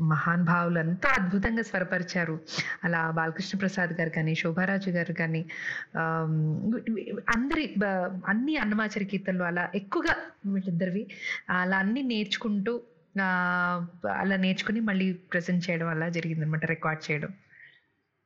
[0.00, 2.40] మహాన్ భావులు అంతా అద్భుతంగా స్వరపరిచారు.
[2.84, 5.40] అలా బాలకృష్ణ ప్రసాద్ గారు కానీ శోభారాజు గారు కానీ
[7.36, 7.74] అందరి
[8.28, 10.14] అన్ని అన్నమాచారి కీర్తనలు అలా ఎక్కువగా
[10.46, 11.10] వీళ్ళిద్దరివి
[11.50, 12.80] అలా అన్ని నేర్చుకుంటూ
[14.12, 17.30] అలా నేర్చుకుని మళ్ళీ ప్రజెంట్ చేయడం అలా జరిగిందనమాట రికార్డ్ చేయడం.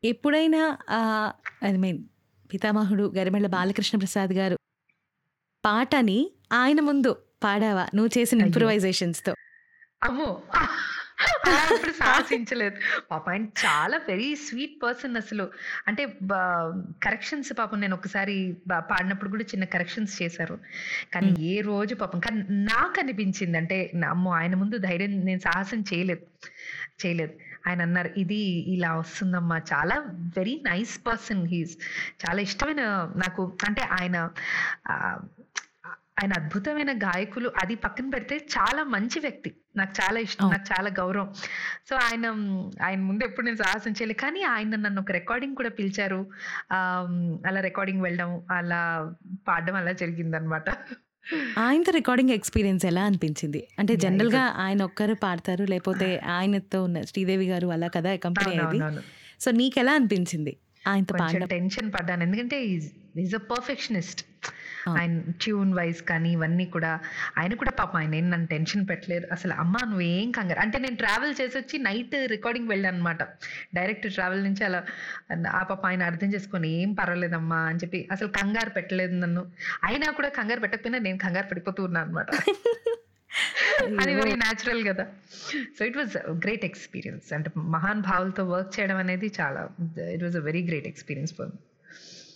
[0.04, 0.62] ఎప్పుడైనా
[1.64, 2.04] ఐ మీన్
[2.52, 4.56] పితామహుడు గరిమెళ్ళ బాలకృష్ణ ప్రసాద్ గారు
[5.64, 7.12] పాటని ఆయన ముందు
[7.44, 7.86] పాడావా?
[7.94, 8.40] నువ్వు చేసిన.
[8.40, 9.34] ఇంప్రూవైజేషన్స్తో
[10.02, 10.42] అమ్మో.
[11.46, 12.76] అలా ఎప్పుడు సాహసించలేదు.
[13.10, 15.50] పాప ఆయన చాలా వెరీ స్వీట్ పర్సన్ అసలు.
[15.88, 16.06] అంటే
[17.04, 20.58] కరెక్షన్స్ పాపం నేను ఒకసారి పాడినప్పుడు కూడా చిన్న కరెక్షన్స్ చేశారు.
[21.14, 21.34] కానీ.
[21.40, 26.26] ఏ రోజు పాపం కానీ నాకు అనిపించింది అంటే అమ్మో ఆయన ముందు ధైర్యం నేను సాహసం చేయలేదు.
[27.06, 27.32] చేయలేదు.
[27.68, 28.40] ఆయన అన్నారు ఇది
[28.74, 29.96] ఇలా వస్తుందమ్మా చాలా
[30.38, 31.76] వెరీ నైస్ పర్సన్ హీస్
[32.24, 32.82] చాలా ఇష్టమైన
[33.16, 34.30] నాకు అంటే ఆయన
[36.16, 37.52] ఆయన అద్భుతమైన గాయకులు.
[37.62, 39.50] అది పక్కన పెడితే చాలా మంచి వ్యక్తి.
[39.76, 40.50] నాకు చాలా ఇష్టం.
[40.50, 41.32] నాకు చాలా గౌరవం.
[41.88, 42.26] సో ఆయన
[42.82, 44.20] ఆయన ముందు ఎప్పుడు నేను సాహసం చేయలేదు.
[44.20, 46.20] కానీ ఆయన నన్ను ఒక రికార్డింగ్ కూడా పిలిచారు.
[47.46, 49.14] అలా రికార్డింగ్ వెళ్ళడం అలా
[49.48, 50.68] పాడడం అలా జరిగింది అనమాట
[51.58, 53.68] ఆయనతో రికార్డింగ్ ఎక్స్పీరియన్స్ ఎలా అనిపించింది?
[53.78, 59.02] అంటే జనరల్గా ఆయన ఒక్కరు పాడతారు లేకపోతే ఆయనతో ఉన్న శ్రీదేవి గారు అలా కదా కంపెనీ అవునవును
[59.40, 60.52] సో నీకు ఎలా అనిపించింది?
[60.86, 62.22] ఆయనతో కొంచెం పాడడం టెన్షన్ పడ్డాను.
[62.22, 62.64] ఎందుకంటే
[63.24, 64.22] ఈజ్ అ పర్ఫెక్షనిస్ట్.
[64.88, 67.00] ఆయన ట్యూన్ వైజ్ కానీ ఇవన్నీ కూడా
[67.38, 69.26] ఆయన కూడా పాపం ఆయన ఏం నన్ను టెన్షన్ పెట్టలేరు.
[69.32, 70.60] అసలు అమ్మ నువ్వేం కంగారు.
[70.60, 73.22] అంటే నేను ట్రావెల్ చేసి వచ్చి నైట్ రికార్డింగ్ వెళ్ళాను అనమాట
[73.74, 74.80] డైరెక్ట్ ట్రావెల్ నుంచి అలా
[75.50, 79.44] ఆ పాప ఆయన అర్థం చేసుకొని ఏం పర్వాలేదమ్మా అని చెప్పి అసలు కంగారు పెట్టలేదు నన్ను.
[79.84, 82.30] అయినా కూడా కంగారు పెట్టకపోయినా నేను కంగారు పడిపోతూ ఉన్నాను అనమాట
[84.00, 85.04] అది వెరీ న్యాచురల్ కదా.
[85.76, 86.14] So it was
[86.44, 89.62] great experience అంటే మహాన్ భావులతో వర్క్ చేయడం అనేది చాలా
[90.14, 91.52] it was a very great experience for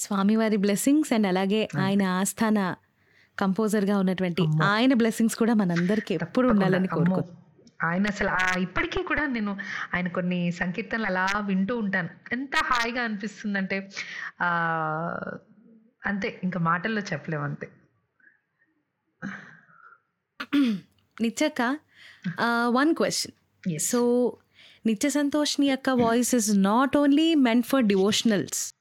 [0.06, 2.58] స్వామివారి బ్లెస్సింగ్స్ అండ్ అలాగే ఆయన ఆస్థాన
[3.38, 4.42] కంపోజర్గా ఉన్నటువంటి.
[4.74, 7.22] ఆయన బ్లెస్సింగ్స్ కూడా మనందరికి ఎప్పుడు ఉండాలని కోరుకో
[7.86, 9.52] ఆయన అసలు ఆ ఇప్పటికీ కూడా నేను
[9.94, 12.10] ఆయన కొన్ని సంకీర్తనలు అలా వింటూ ఉంటాను.
[12.36, 13.78] ఎంత హాయిగా అనిపిస్తుందంటే
[16.10, 17.68] అంతే ఇంకా మాటల్లో చెప్పలేము అంతే.
[21.20, 21.62] నిత్యక్క
[22.68, 23.34] వన్ క్వశ్చన్
[23.78, 24.00] సో
[24.86, 28.72] నిత్య సంతోష్ని యొక్క voice is not only meant for devotionals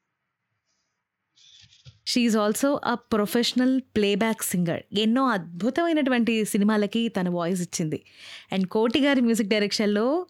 [2.07, 8.05] she's also a professional playback singer ఎన్నో అద్భుతమైనటువంటి సినిమాలకి తన వాయిస్ ఇచ్చింది.
[8.51, 10.27] అండ్ కోటి గారి మ్యూజిక్ డైరెక్షన్లో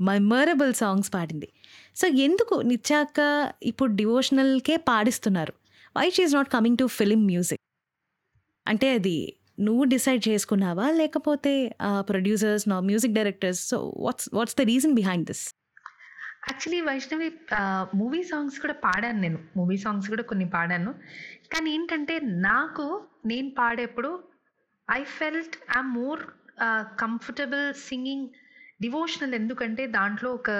[0.00, 1.48] మెమరబుల్ సాంగ్స్ పాడింది.
[1.96, 3.20] సో ఎందుకు నిత్యాక్క
[3.62, 5.52] ఇప్పుడు డివోషనల్కే పాడిస్తున్నారు?
[5.98, 7.62] Why she's not coming to film music
[8.68, 10.86] అంటే అది నువ్వు డిసైడ్ చేసుకున్నావా?
[10.90, 11.52] లేకపోతే
[12.10, 15.44] ప్రొడ్యూసర్స్ నా music directors so what's what's the reason behind this?
[16.48, 17.28] Actually Vaishnavi
[17.94, 19.38] movie songs కూడా పాడాను నేను.
[19.56, 20.92] మూవీ సాంగ్స్ కూడా కొన్ని పాడాను.
[21.52, 22.86] కానీ ఏంటంటే నాకు
[23.26, 24.10] నేను పాడేప్పుడు
[24.90, 26.20] I felt I more
[27.00, 28.28] comfortable singing
[28.82, 30.50] devotional ఎందుకంటే దాంట్లో ఒక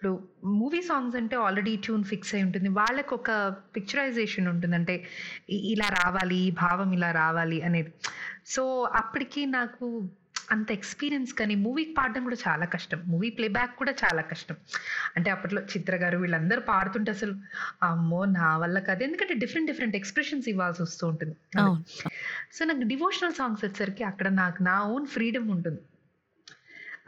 [0.00, 2.68] ఇప్పుడు మూవీ సాంగ్స్ అంటే ఆల్రెడీ ట్యూన్ ఫిక్స్ అయి ఉంటుంది.
[2.68, 3.30] వాళ్ళకి ఒక
[3.76, 4.76] పిక్చరైజేషన్ ఉంటుంది.
[4.76, 4.94] అంటే
[5.50, 7.92] ఇలా రావాలి ఈ భావం ఇలా రావాలి అనేది.
[8.46, 8.62] సో
[8.94, 10.08] అప్పటికి నాకు
[10.52, 13.02] అంత ఎక్స్పీరియన్స్ కానీ మూవీకి పాడడం కూడా చాలా కష్టం.
[13.06, 14.56] మూవీ ప్లేబ్యాక్ కూడా చాలా కష్టం.
[15.16, 17.34] అంటే అప్పట్లో చిత్ర గారు వీళ్ళందరూ పాడుతుంటే అసలు
[17.82, 19.02] అమ్మో నా వల్ల కాదు.
[19.02, 21.36] ఎందుకంటే డిఫరెంట్ డిఫరెంట్ ఎక్స్ప్రెషన్స్ ఇవ్వాల్సి వస్తూ ఉంటుంది.
[22.52, 25.82] సో నాకు డివోషనల్ సాంగ్స్ వచ్చేసరికి అక్కడ నాకు నా ఓన్ ఫ్రీడమ్ ఉంటుంది.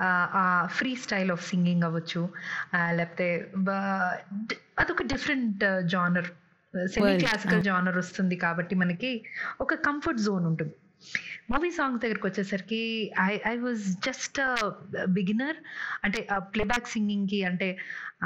[0.02, 2.22] ఆ ఫ్రీ స్టైల్ ఆఫ్ సింగింగ్ అవ్వచ్చు
[2.92, 3.28] లేకపోతే
[4.78, 6.30] అదొక different genre
[6.74, 9.10] semi classical genre వస్తుంది కాబట్టి మనకి
[9.60, 10.74] ఒక కంఫర్ట్ జోన్ ఉంటుంది.
[11.50, 12.80] మూవీ సాంగ్స్ దగ్గరికి వచ్చేసరికి
[13.20, 14.38] I I was just
[15.08, 15.58] beginner
[16.04, 16.20] అంటే
[16.54, 17.68] ప్లేబ్యాక్ సింగింగ్కి అంటే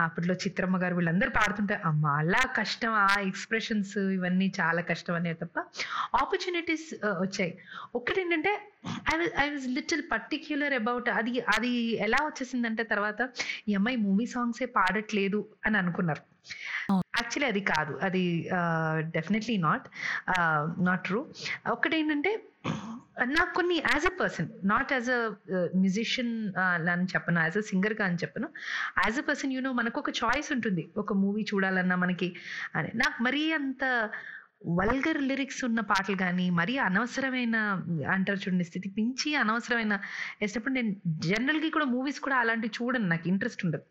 [0.04, 2.92] అప్పట్లో చిత్రమ్మ గారు వీళ్ళందరూ పాడుతుంటే అమ్మ అలా కష్టం.
[3.06, 5.58] ఆ ఎక్స్ప్రెషన్స్ ఇవన్నీ చాలా కష్టం అనే తప్ప
[6.22, 6.88] ఆపర్చునిటీస్
[7.22, 7.52] వచ్చాయి.
[7.94, 8.52] ఒకటి ఏంటంటే
[9.12, 11.72] I was I was little particular about అది అది
[12.06, 13.20] ఎలా వచ్చేసిందంటే తర్వాత
[13.68, 16.24] ఈ అమ్మాయి మూవీ సాంగ్సే పాడట్లేదు అని అనుకున్నారు.
[17.18, 17.92] యాక్చువల్లీ అది కాదు.
[18.06, 18.24] అది
[19.16, 19.86] డెఫినెట్లీ నాట్
[20.88, 21.20] నాట్ ట్రూ
[21.70, 22.32] ఒకటేంటంటే
[22.66, 25.20] Uh, నాకు కొన్ని as a person not as a
[25.82, 26.32] musician
[26.94, 28.48] అని చెప్పను యాజ్ అ సింగర్గా అని చెప్పను.
[29.04, 30.82] యాజ్ అ పర్సన్ యూనో మనకు ఒక చాయిస్ ఉంటుంది.
[30.96, 32.28] ఒక మూవీ చూడాలన్నా మనకి
[32.74, 32.90] అని.
[32.94, 34.10] నాకు మరీ అంత
[34.80, 37.56] వల్గర్ లిరిక్స్ ఉన్న పాటలు కానీ మరీ అనవసరమైన
[38.14, 39.94] అంటారు చూడండి స్థితి మించి అనవసరమైన
[40.40, 40.92] వేసినప్పుడు నేను
[41.28, 43.08] జనరల్గా కూడా మూవీస్ కూడా అలాంటివి చూడను.
[43.08, 43.84] నాకు ఇంట్రెస్ట్ ఉండదు.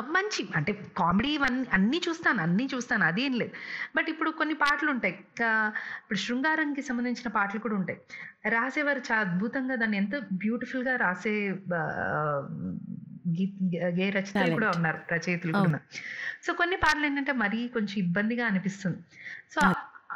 [0.00, 3.50] మంచి అంటే కామెడీ ఇవన్నీ అన్నీ చూస్తాను అన్నీ చూస్తాను అదేం లేదు.
[3.96, 5.14] బట్ ఇప్పుడు కొన్ని పాటలు ఉంటాయి.
[5.14, 7.98] ఇప్పుడు శృంగారంకి సంబంధించిన పాటలు కూడా ఉంటాయి.
[8.48, 11.50] రాసేవారు చాలా అద్భుతంగా దాన్ని ఎంత బ్యూటిఫుల్గా రాసే
[13.28, 15.78] గీ- రచయితలు కూడా ఉన్నారు రచయితలు కూడా.
[16.46, 18.98] సో కొన్ని పాటలు ఏంటంటే మరీ కొంచెం ఇబ్బందిగా అనిపిస్తుంది.
[19.54, 19.66] సో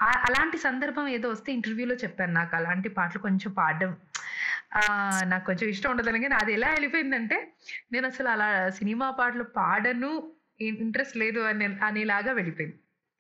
[0.03, 2.33] అలాంటి సందర్భం ఏదో వస్తే ఇంటర్వ్యూలో చెప్పాను.
[2.33, 3.97] నాకు అలాంటి పాటలు కొంచెం పాడడం
[5.25, 7.53] నాకు కొంచెం ఇష్టం ఉండదని కానీ అది ఎలా వెళ్ళిపోయిందంటే
[7.93, 12.77] నేను అసలు అలా సినిమా పాటలు పాడను ఇంట్రెస్ట్ లేదు అనే అనేలాగా వెళ్ళిపోయింది.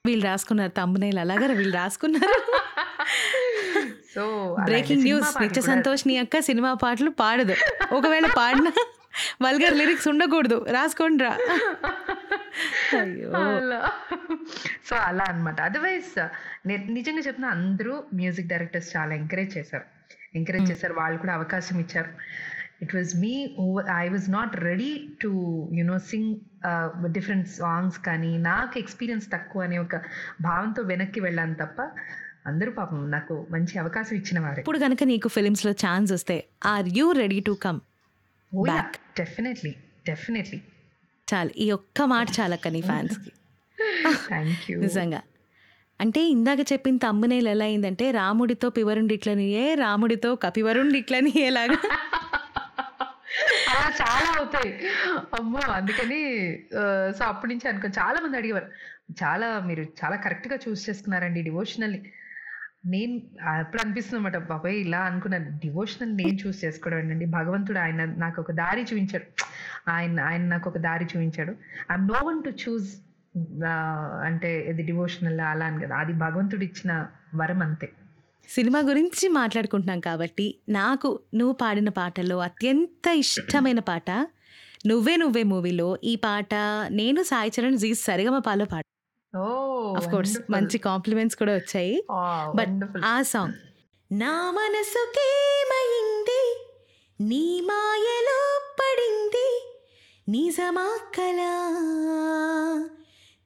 [0.06, 2.38] వీళ్ళు రాసుకున్నారు తమ్మునేలు అలాగా వీళ్ళు రాసుకున్నారు.
[4.14, 7.54] సో బ్రేకింగ్ న్యూస్ నిత్య సంతోష్ నీ యొక్క సినిమా పాటలు పాడదు.
[7.92, 8.72] ఒకవేళ పాడినా
[9.42, 10.66] వల్గర్ లిరిక్స్ ఉండకూడదు.
[10.70, 11.36] రాసుకోండి రా.
[14.88, 15.60] సో అలా అన్నమాట.
[15.60, 16.18] అదర్వైజ్
[16.66, 20.01] నిజంగా చెప్తున్నా అందరూ మ్యూజిక్ డైరెక్టర్స్ చాలా ఎంకరేజ్ చేశారు.
[20.40, 20.94] ఎంకరేజ్ చేశారు.
[21.00, 22.12] వాళ్ళు కూడా అవకాశం ఇచ్చారు.
[22.84, 23.34] It was me
[24.02, 24.90] I was not ready
[25.22, 25.30] to
[25.80, 26.32] you know sing
[27.16, 29.96] different songs కానీ నాకు ఎక్స్పీరియన్స్ తక్కువ అనే ఒక
[30.48, 31.80] భావంతో వెనక్కి వెళ్ళాను తప్ప
[32.50, 34.60] అందరూ పాపం నాకు మంచి అవకాశం ఇచ్చిన వారే.
[34.64, 36.36] ఇప్పుడు కనుక నీకు ఫిలిమ్స్లో ఛాన్స్ వస్తే
[36.74, 37.80] are you ready to come.
[39.20, 39.72] Definitely
[40.08, 40.58] definitely
[41.28, 41.50] చాలు.
[41.64, 43.32] ఈ ఒక్క మాట చాలక్క నీ ఫ్యాన్స్కి
[44.30, 45.20] థ్యాంక్ యూ నిజంగా.
[46.02, 51.76] అంటే ఇందాక చెప్పిన తమ్మునేలు ఎలా అయిందంటే రాముడితో పివరుండి ఇట్లనియే రాముడితో కపివరుండి ఇట్లనియేలాగా
[53.72, 54.72] అలా చాలా అవుతాయి.
[55.38, 56.20] అమ్మో అందుకని
[57.18, 58.68] సో అప్పటి నుంచి అనుకో చాలా మంది అడిగేవారు
[59.22, 61.96] చాలా మీరు చాలా కరెక్ట్గా చూస్ చేసుకున్నారండి డివోషనల్
[62.92, 63.14] నేను
[63.58, 65.48] అప్పుడు అనిపిస్తుంది అనమాట బాబాయ్ ఇలా అనుకున్నాను.
[65.64, 69.26] డివోషనల్ నేను చూస్ చేసుకోవడం అండి భగవంతుడు ఆయన నాకు ఒక దారి చూపించాడు.
[69.90, 71.52] ఆయన ఆయన నాకు ఒక దారి చూపించాడు.
[71.92, 72.90] I know one to choose
[74.24, 75.96] అంటే ఇది డివోషనల్ అలా అని కదా.
[75.96, 77.88] అది భగవంతుడు ఇచ్చిన వరం అంతే.
[78.48, 84.10] సినిమా గురించి మాట్లాడుకుంటున్నాం కాబట్టి నాకు నువ్వు పాడిన పాటల్లో అత్యంత ఇష్టమైన పాట
[84.86, 86.54] నువ్వే నువ్వే మూవీలో ఈ పాట
[86.90, 88.84] నేను సాయి చరణ్ జీ సరిగమ పాలో పాట
[89.96, 91.94] అఫ్ కోర్స్ మంచి కాంప్లిమెంట్స్ కూడా వచ్చాయి.
[92.54, 93.54] బట్ ఆ సాంగ్
[94.12, 96.42] నా మనసుకేమైంది
[97.20, 98.40] నీ మాయలో
[98.80, 99.48] పడింది?
[100.28, 101.54] నిజమా కలా?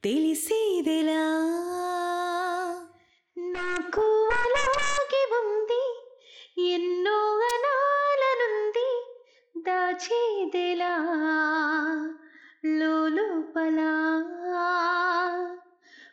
[0.03, 1.23] తెలిసేదెలా?
[3.37, 4.05] నాకు
[4.41, 5.83] అలాగే ఉంది
[6.65, 7.17] ఎన్నో
[7.51, 8.89] అనాలనుంది
[9.55, 10.93] దాచేదెలా?
[12.79, 13.79] లోపల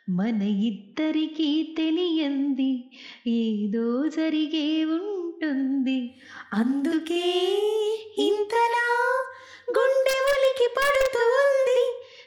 [0.09, 2.71] మన ఇద్దరికీ తెలియంది
[3.27, 5.99] ఏదో జరిగే ఉంటుంది.
[6.53, 7.25] అందుకే
[8.17, 8.87] ఇంతలా
[9.77, 11.81] గుండె ఉలికి పడుతుంది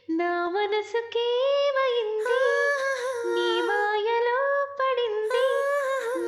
[0.08, 2.38] నా మనసుకేమైంది
[3.34, 4.38] నీ మాయలో
[4.80, 5.44] పడింది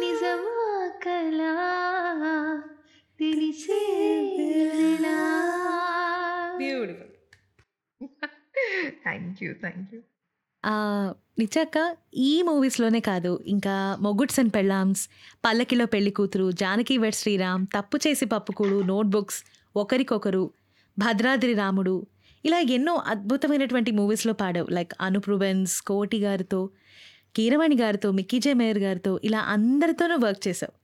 [0.00, 0.56] నిజమా
[1.04, 1.52] కలా?
[6.58, 7.14] Beautiful
[9.02, 10.00] thank you thank you
[11.38, 11.78] నిజాక
[12.22, 15.02] ఈ మూవీస్లోనే కాదు ఇంకా మొగుడ్సన్ పెళ్ళామ్స్
[15.44, 19.40] పల్లకిలో పెళ్ళి కూతురు జానకి వెడ్ శ్రీరామ్ తప్పు చేసి పప్పుకూడు నోట్బుక్స్
[19.76, 20.44] ఒకరికొకరు
[20.96, 21.94] భద్రాద్రి రాముడు
[22.44, 24.68] ఇలా ఎన్నో అద్భుతమైనటువంటి మూవీస్లో పాడావు.
[24.70, 26.70] లైక్ అనుప్రూబెన్స్ కోటి గారితో
[27.36, 30.80] కీరవాణి గారితో మిక్కీ జే మేయర్ గారితో ఇలా అందరితోనూ వర్క్ చేసావు.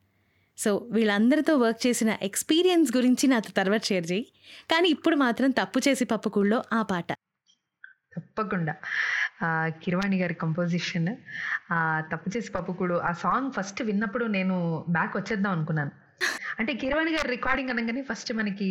[0.61, 4.27] సో వీళ్ళందరితో వర్క్ చేసిన ఎక్స్పీరియన్స్ గురించి నాతో తర్వాత షేర్ చేయి.
[4.71, 7.13] కానీ ఇప్పుడు మాత్రం తప్పు చేసి పప్పుకూళ్ళో ఆ పాట.
[8.17, 8.75] తప్పకుండా.
[9.69, 11.17] కిరవాణి గారి కంపోజిషన్
[12.13, 16.06] తప్పు చేసి పప్పుకుడు ఆ సాంగ్ ఫస్ట్ విన్నప్పుడు నేను బ్యాక్ వచ్చేద్దాం అనుకున్నాను.
[16.61, 18.69] అంటే కిరవాణి గారి రికార్డింగ్ అనగానే ఫస్ట్ మనకి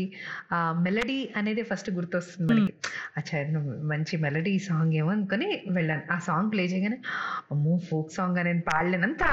[0.86, 2.74] మెలడీ అనేది ఫస్ట్ గుర్తొస్తుంది మనకి.
[3.20, 6.04] అచ్చా నువ్వు మంచి మెలడీ సాంగ్ ఏమో అనుకొని వెళ్ళాను.
[6.16, 7.00] ఆ సాంగ్ ప్లే చేయగానే
[7.54, 9.24] అమ్మో ఫోక్ సాంగ్ అని నేను పాడలేనంత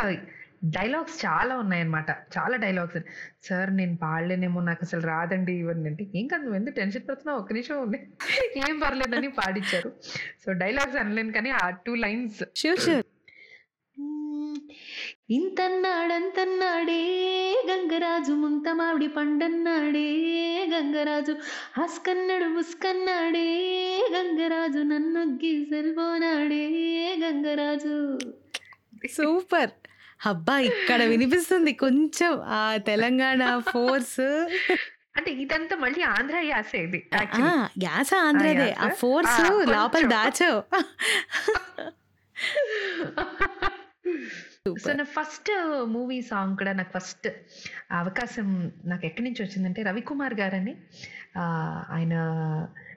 [0.77, 2.11] డైలాగ్స్ చాలా ఉన్నాయన్నమాట.
[2.35, 2.99] చాలా డైలాగ్స్
[3.47, 7.39] సార్ నేను పాడలేనేమో నాకు అసలు రాదండి ఇవన్నీ అంటే ఏం కాదు నువ్వు ఎందుకు టెన్షన్ పడుతున్నావు?
[7.43, 7.99] ఒక్క నిమిషం ఉంది
[8.67, 9.91] ఏం పర్లేదని పాడిచ్చారు.
[10.45, 13.07] సో డైలాగ్స్ అనలేను కానీ ఆ టూ లైన్స్ షూర్ షూర్
[15.37, 17.03] ఇంతన్నాడంతన్నాడే
[17.69, 20.09] గంగరాజు ముంత మామిడి పండన్నాడే
[20.73, 21.33] గంగరాజు
[21.75, 23.47] హస్కన్నాడు ముస్కన్నాడే
[24.15, 26.65] గంగరాజు నన్ను గీసరిపోనాడే
[27.23, 27.95] గంగరాజు
[29.15, 29.73] సూపర్
[30.25, 34.21] అబ్బా ఇక్కడ వినిపిస్తుంది కొంచెం ఆ తెలంగాణ ఫోర్స్
[35.17, 36.99] అంటే ఇదంతా మళ్ళీ ఆంధ్ర యాసే ఇది.
[37.83, 38.81] యాస ఆంధ్రదే ఆ?
[39.01, 39.35] ఫోర్స్.
[39.73, 40.61] లోపల దాచావు
[44.67, 45.49] సో నా ఫస్ట్
[45.89, 47.27] మూవీ సాంగ్ కూడా నాకు ఫస్ట్
[47.93, 48.49] అవకాశం
[48.85, 50.75] నాకు ఎక్కడి నుంచి వచ్చిందంటే రవికుమార్ గారని
[51.37, 51.45] ఆ,
[51.91, 52.15] ఆయన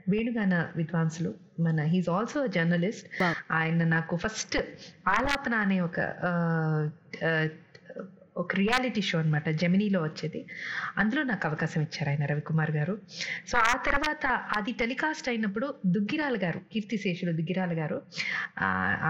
[0.09, 1.31] వేణుగాన విద్వాంసులు.
[1.59, 3.07] మన హీస్ ఆల్సో జర్నలిస్ట్.
[3.51, 4.57] ఆయన నాకు ఫస్ట్
[5.07, 5.99] ఆలాపన అనే ఒక
[8.37, 10.45] ఒక రియాలిటీ షో అనమాట జెమినీలో వచ్చేది.
[10.97, 13.01] అందులో నాకు అవకాశం ఇచ్చారు ఆయన రవికుమార్ గారు.
[13.47, 14.25] సో ఆ తర్వాత
[14.57, 18.01] అది టెలికాస్ట్ అయినప్పుడు దుగ్గిరాల గారు కీర్తిశేషులు దుగ్గిరాల గారు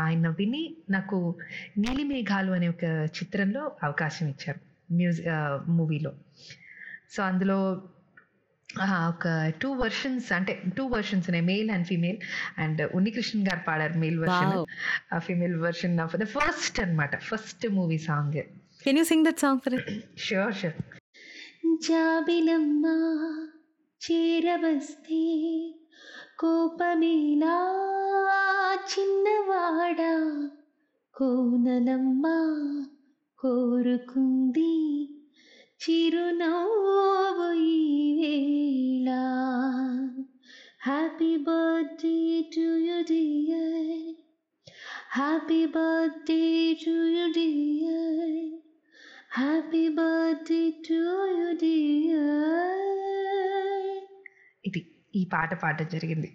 [0.03, 1.35] ఆయన విని నాకు
[1.77, 2.83] నీలిమేఘాలు అనే ఒక
[3.19, 4.61] చిత్రంలో అవకాశం ఇచ్చారు
[4.93, 5.27] మ్యూజిక్
[5.69, 6.13] మూవీలో.
[7.11, 7.59] సో అందులో
[9.09, 12.17] ఒక టూ వర్షన్స్ అంటే టూ వర్షన్స్ ఉన్నాయి male and female
[12.57, 14.53] and Unnikrishnan గారు పాడారు male version
[15.17, 18.41] female version of the first అన్నమాట first movie song.
[18.85, 19.75] Can you sing that song for
[20.25, 20.77] sure sure
[21.85, 22.85] జాబిలమ్మ
[24.01, 25.21] చేరవస్తే
[26.41, 27.55] కోపమేలా
[28.91, 30.13] చిన్నవాడా
[31.15, 32.25] కోనలమ్మ
[33.39, 34.73] కోరుకుంది
[35.81, 37.77] చిరునవ్వు ఈ
[38.19, 39.09] వేళ
[40.87, 42.15] happy birthday
[42.55, 44.05] to you dear
[45.17, 46.41] happy birthday
[46.83, 48.54] to you dear
[49.37, 50.97] happy birthday to
[51.39, 52.83] you dear
[54.65, 54.81] ఇది
[55.15, 56.29] ఈ పాట పాడడం జరిగింది.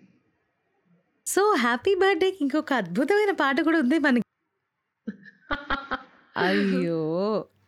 [1.27, 4.27] సో హ్యాపీ బర్త్డే ఇంకొక అద్భుతమైన పాట కూడా ఉంది మనకి.
[6.37, 7.01] అయ్యో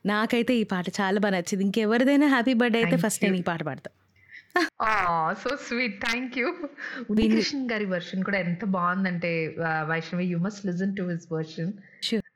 [0.06, 1.64] నాకైతే ఈ పాట చాలా బాగా నచ్చింది.
[1.68, 3.40] ఇంకెవరిదైనా హ్యాపీ బర్త్డే అయితే ఫస్ట్ నేను.
[3.42, 3.90] ఈ పాట పాడతా.
[5.42, 6.48] So sweet thank you
[7.10, 9.32] Unnikrishnan గారి వర్షన్ కూడా ఎంత బాగుందంటే
[9.92, 11.72] Vaishnavi you must listen to his version.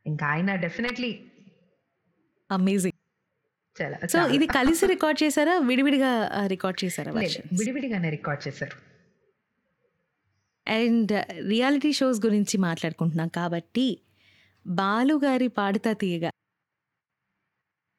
[0.06, 1.10] ఇంకా ఆయన డెఫినెట్లీ
[2.50, 2.98] అమేజింగ్
[3.82, 4.26] చాలా సో.
[4.28, 5.58] ఇది కలిసి రికార్డ్ చేశారా?
[5.58, 8.76] విడివిడిగా రికార్డ్ చేశారా విడివిడిగానే రికార్డ్ చేశారు.
[10.70, 11.12] అండ్
[11.48, 14.00] రియాలిటీ షోస్ గురించి మాట్లాడుకుంటున్నాం కాబట్టి
[14.66, 16.30] బాలు గారి పాడుతా తీయగా.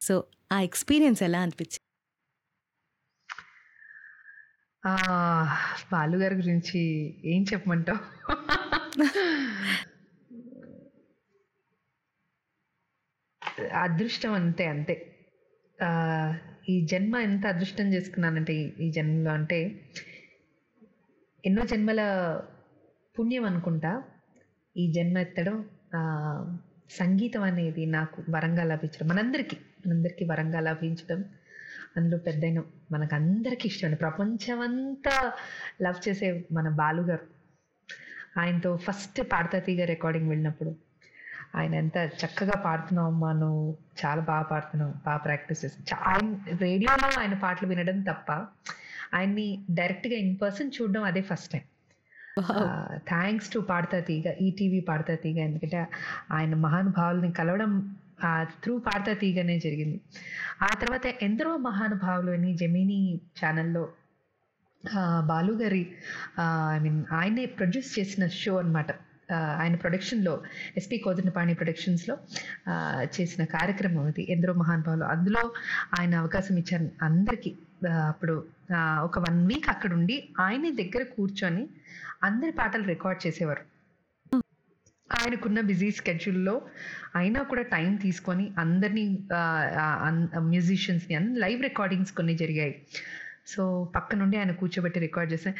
[0.01, 1.83] సో ఆ ఎక్స్పీరియన్స్ ఎలా అనిపించింది?
[5.91, 6.79] బాలు గారి గురించి
[7.25, 7.99] ఏం చెప్పమంటావు?
[13.65, 15.15] అదృష్టం అంతే అంతే.
[16.69, 19.79] ఈ జన్మ ఎంత అదృష్టం చేసుకున్నానంటే ఈ- జన్మలో అంటే
[21.45, 22.01] ఎన్నో జన్మల
[23.19, 24.03] పుణ్యం అనుకుంటా
[24.77, 25.69] ఈ జన్మ ఎత్తడం
[26.91, 31.25] సంగీతం అనేది నాకు వరంగా లభించడం మనందరికీ మనందరికీ వరంగా లభించడం.
[31.97, 35.33] అందులో పెద్దయిన మనకు అందరికీ ఇష్టం ప్రపంచం అంతా
[35.81, 37.27] లవ్ చేసే మన బాలుగారు.
[38.39, 40.86] ఆయనతో ఫస్ట్ పాడతా తీగ రికార్డింగ్ వెళ్ళినప్పుడు
[41.57, 43.63] ఆయన ఎంత చక్కగా పాడుతున్నావు అమ్మా నువ్వు
[44.01, 46.27] చాలా బాగా పాడుతున్నావు బాగా ప్రాక్టీస్ చేసి ఆయన
[46.61, 48.31] రేడియోలో ఆయన పాటలు వినడం తప్ప
[49.13, 51.65] ఆయన్ని డైరెక్ట్గా ఇన్ పర్సన్ చూడడం అదే ఫస్ట్ టైం
[53.05, 55.79] థ్యాంక్స్ టు పాడతా తీగ ఈటీవీ పాడతా తీగ ఎందుకంటే
[56.31, 57.71] ఆయన మహానుభావుల్ని కలవడం
[58.63, 59.97] త్రూ పాడతా తీగనే జరిగింది.
[60.61, 62.99] ఆ తర్వాత ఎందరో మహానుభావులు అని జమినీ
[63.39, 63.83] ఛానల్లో
[65.25, 65.83] బాలు గారి
[66.75, 68.91] ఐ మీన్ ఆయనే ప్రొడ్యూస్ చేసిన షో అనమాట
[69.33, 70.33] ఆయన ప్రొడక్షన్లో
[70.77, 72.17] ఎస్పి కోదండపాణి ప్రొడక్షన్స్లో
[73.15, 74.25] చేసిన కార్యక్రమం అది.
[74.29, 75.03] ఎందరో మహానుభావులు.
[75.03, 75.43] అందులో
[75.99, 77.53] ఆయన అవకాశం ఇచ్చారు అందరికీ.
[78.07, 78.35] అప్పుడు
[79.03, 81.67] ఒక వన్ వీక్ అక్కడ ఉండి ఆయన దగ్గర కూర్చొని
[82.23, 83.63] అందరి పాటలు రికార్డ్ చేసేవారు.
[85.11, 86.61] ఆయనకున్న బిజీ స్కెడ్యూల్లో
[87.15, 89.03] అయినా కూడా టైం తీసుకొని అందరినీ
[90.37, 92.75] మ్యూజిషియన్స్ని అన్ని లైవ్ రికార్డింగ్స్ కొన్ని జరిగాయి.
[93.47, 93.63] సో
[93.95, 95.51] పక్క నుండి ఆయన కూర్చోబెట్టి రికార్డ్ చేస్తే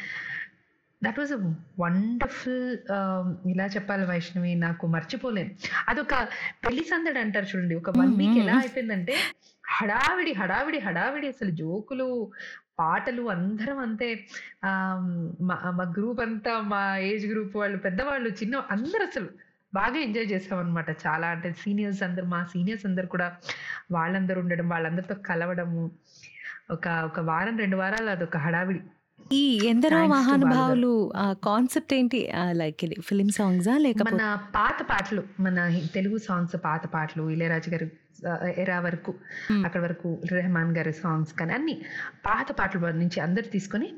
[1.04, 2.78] దట్ వాజ్ అ వండర్ఫుల్
[3.50, 5.50] ఇలా చెప్పాలి వైష్ణవి నాకు మర్చిపోలేను.
[5.88, 6.14] అదొక
[6.66, 7.74] పెళ్ళి సందడి అంటారు చూడండి.
[7.74, 9.14] ఒక వన్ వీక్ ఎలా అయిపోయిందంటే
[9.68, 12.30] హడావిడి హడావిడి హడావిడి అసలు జోకులు
[12.78, 14.26] పాటలు అందరం అంతే.
[14.64, 14.94] ఆ,
[15.40, 19.28] మా మా గ్రూప్ అంతా మా ఏజ్ గ్రూప్ వాళ్ళు పెద్దవాళ్ళు చిన్న అందరు అసలు
[19.74, 23.36] బాగా ఎంజాయ్ చేసాం అనమాట చాలా అంటే సీనియర్స్ అందరు మా సీనియర్స్ అందరు కూడా
[23.90, 25.90] వాళ్ళందరూ ఉండడం వాళ్ళందరితో కలవడము.
[26.70, 28.80] ఒక ఒక వారం రెండు వారాలు అదొక హడావిడి.
[29.30, 30.90] ఈ ఎందరో మహానుభావులు
[31.44, 32.20] కాన్సెప్ట్ ఏంటి?
[32.52, 35.56] లైక్ ఇది ఫిలిం సాంగ్సా లేకపోతే మన పాత పాటలు మన
[35.94, 37.88] తెలుగు సాంగ్స్ పాత పాటలు ఇళయరాజు గారి
[38.62, 39.12] ఎరా వరకు
[39.48, 39.58] Hmm.
[39.66, 41.74] అక్కడ వరకు రెహమాన్ గారి సాంగ్స్ కానీ అన్ని
[42.24, 43.88] పాత పాటల నుంచి అందరు తీసుకొని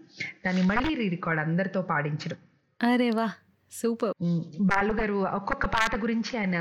[0.44, 2.38] దాన్ని మళ్ళీ రీ రికార్డ్ అందరితో పాడించడం.
[2.80, 3.28] అరే వా
[3.72, 4.12] సూపర్
[4.68, 6.56] బాలు గారు ఒక్కొక్క పాట గురించి ఆయన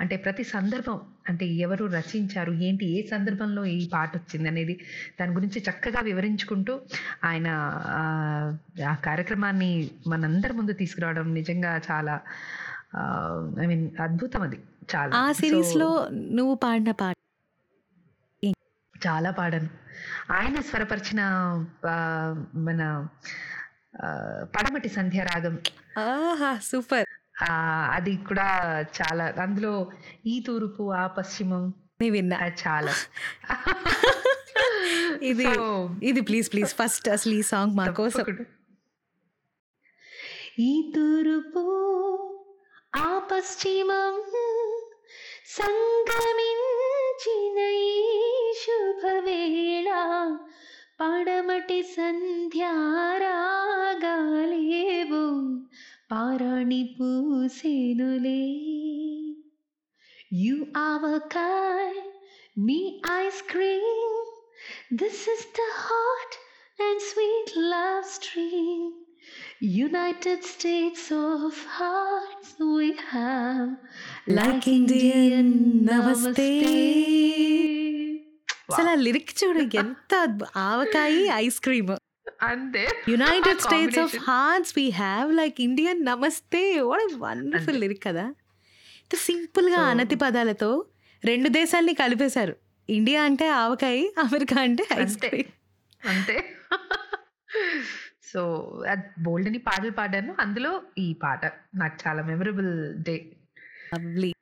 [0.00, 0.98] అంటే ప్రతి సందర్భం
[1.28, 4.74] అంటే ఎవరు రచించారు ఏంటి ఏ సందర్భంలో ఈ పాట వచ్చింది అనేది
[5.18, 6.74] దాని గురించి చక్కగా వివరించుకుంటూ
[7.24, 7.48] ఆయన
[7.92, 8.02] ఆ,
[9.04, 9.70] కార్యక్రమాన్ని
[10.06, 12.14] మనందరి ముందు తీసుకురావడం నిజంగా చాలా
[13.58, 14.58] ఐ మీన్ అద్భుతం అది
[14.90, 15.12] చాలా.
[15.18, 15.88] ఆ సిరీస్లో
[16.32, 17.14] నువ్వు పాడిన పాట?
[18.94, 19.68] చాలా పాడాను.
[20.30, 21.20] ఆయన స్వరపరిచిన
[22.64, 22.80] మన
[24.56, 25.58] పడమటి సంధ్యారాగం
[25.98, 27.06] ఆహా సూపర్.
[27.50, 29.90] ఆ, అది కూడా చాలా అందులో
[30.26, 31.74] ఈ తూర్పు ఆ పశ్చిమం.
[32.10, 32.46] విన్నా.
[32.46, 32.92] చాలా.
[35.22, 35.46] ఇది
[36.02, 38.24] ఇది ప్లీజ్ ప్లీజ్ ఫస్ట్ అసలు ఈ సాంగ్ మా కోసం.
[40.58, 41.64] ఈ తూర్పు
[42.96, 44.22] ఆ పశ్చిమం
[45.48, 49.88] సంగమించిన ఈ శుభవేళ
[50.99, 52.85] పడమటి సంధ్యారాగాలేవో
[56.13, 58.41] పారాణి పూసేనులే
[60.31, 62.01] You avocado,
[62.57, 64.21] me ice cream.
[64.91, 66.37] This is the hot
[66.79, 68.93] and sweet love stream.
[69.61, 73.77] United States of hearts we have
[74.27, 77.84] Like Indian namaste.
[78.74, 81.96] అసలు ఆ లిరిక్ చూడు ఎంత ఆవకాయి ఐస్ క్రీమ్.
[82.42, 82.88] అంతే.
[83.08, 84.16] United states of.
[84.16, 87.80] Hearts we have like Indian namaste what wonderful.
[87.80, 88.22] Lyric కదా.
[88.22, 90.86] ఇంత సింపుల్గా So- అనతి పదాలతో
[91.24, 92.56] రెండు దేశాల్ని కలిపేశారు.
[92.90, 95.18] ఇండియా అంటే ఆవకాయ అమెరికా అంటే ఐస్.
[95.18, 96.54] క్రీమ్ అంతే.
[98.32, 98.72] సో
[99.18, 100.34] బోల్డ్ అని పాటలు పాడాను.
[100.40, 101.44] అందులో ఈ పాట
[101.74, 103.32] నాకు చాలా మెమరబుల్ డే
[103.96, 104.32] Lovely.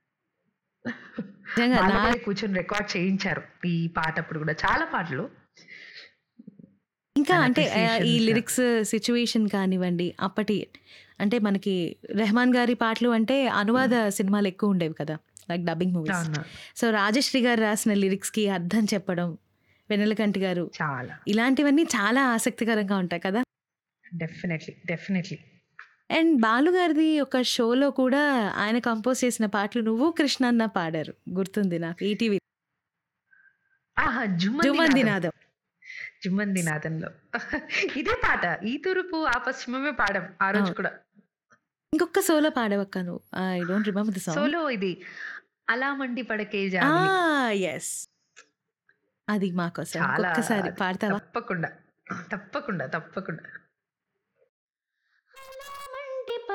[2.24, 3.42] కూర్చొని రికార్డ్ చేయించారు.
[3.66, 5.30] ఈ పాట అప్పుడు కూడా చాలా పాటలు.
[7.16, 7.62] ఇంకా అంటే
[8.04, 10.66] ఈ లిరిక్స్ సిచ్యువేషన్ కానివ్వండి అప్పటి
[11.20, 15.18] అంటే మనకి రెహమాన్ గారి పాటలు అంటే అనువాద సినిమాలు ఎక్కువ ఉండేవి కదా
[15.50, 16.40] like dubbing movies.
[16.76, 19.38] So Rajasri గారు రాసిన లిరిక్స్కి అర్థం చెప్పడం
[19.90, 21.18] వెన్నెలకంటి గారు చాలా.
[21.28, 23.42] ఇలాంటివన్నీ చాలా ఆసక్తికరంగా ఉంటాయి కదా.
[24.14, 25.38] డెఫినెట్లీ డెఫినెట్లీ
[26.10, 28.22] అండ్ బాలు గారిది ఒక షోలో కూడా
[28.56, 31.12] ఆయన కంపోజ్ చేసిన పాటలు నువ్వు కృష్ణన్న పాడారు.
[31.30, 32.38] గుర్తుంది నాకు ఈటీవీ
[34.42, 35.32] జుమ్మంది నాదం
[36.64, 37.08] నాదంలో
[37.96, 40.72] ఇదే పాట ఈ తూర్పు ఆ పశ్చిమమే పాడం ఆ రోజు.
[40.74, 40.90] కూడా.
[41.92, 43.22] ఇంకొక సోలో పాడవక్క నువ్వు.
[43.52, 44.92] I don't remember the song solo ఇది
[45.68, 46.60] అలా మండి పడకే
[47.68, 47.92] ఎస్
[49.28, 51.18] అది మాకోసం చాలా ఒక్కసారి పాడతావా?
[51.18, 51.70] తప్పకుండా
[52.32, 53.44] తప్పకుండా తప్పకుండా.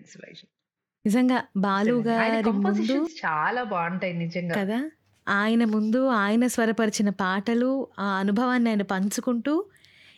[1.04, 4.54] నిజంగా బాలు గారి ముందు చాలా బాగుంటాయి నిజంగా.
[4.58, 4.90] కదా?
[5.28, 9.66] ఆయన ముందు ఆయన స్వరపరిచిన పాటలు ఆ అనుభవాన్ని ఆయన పంచుకుంటూ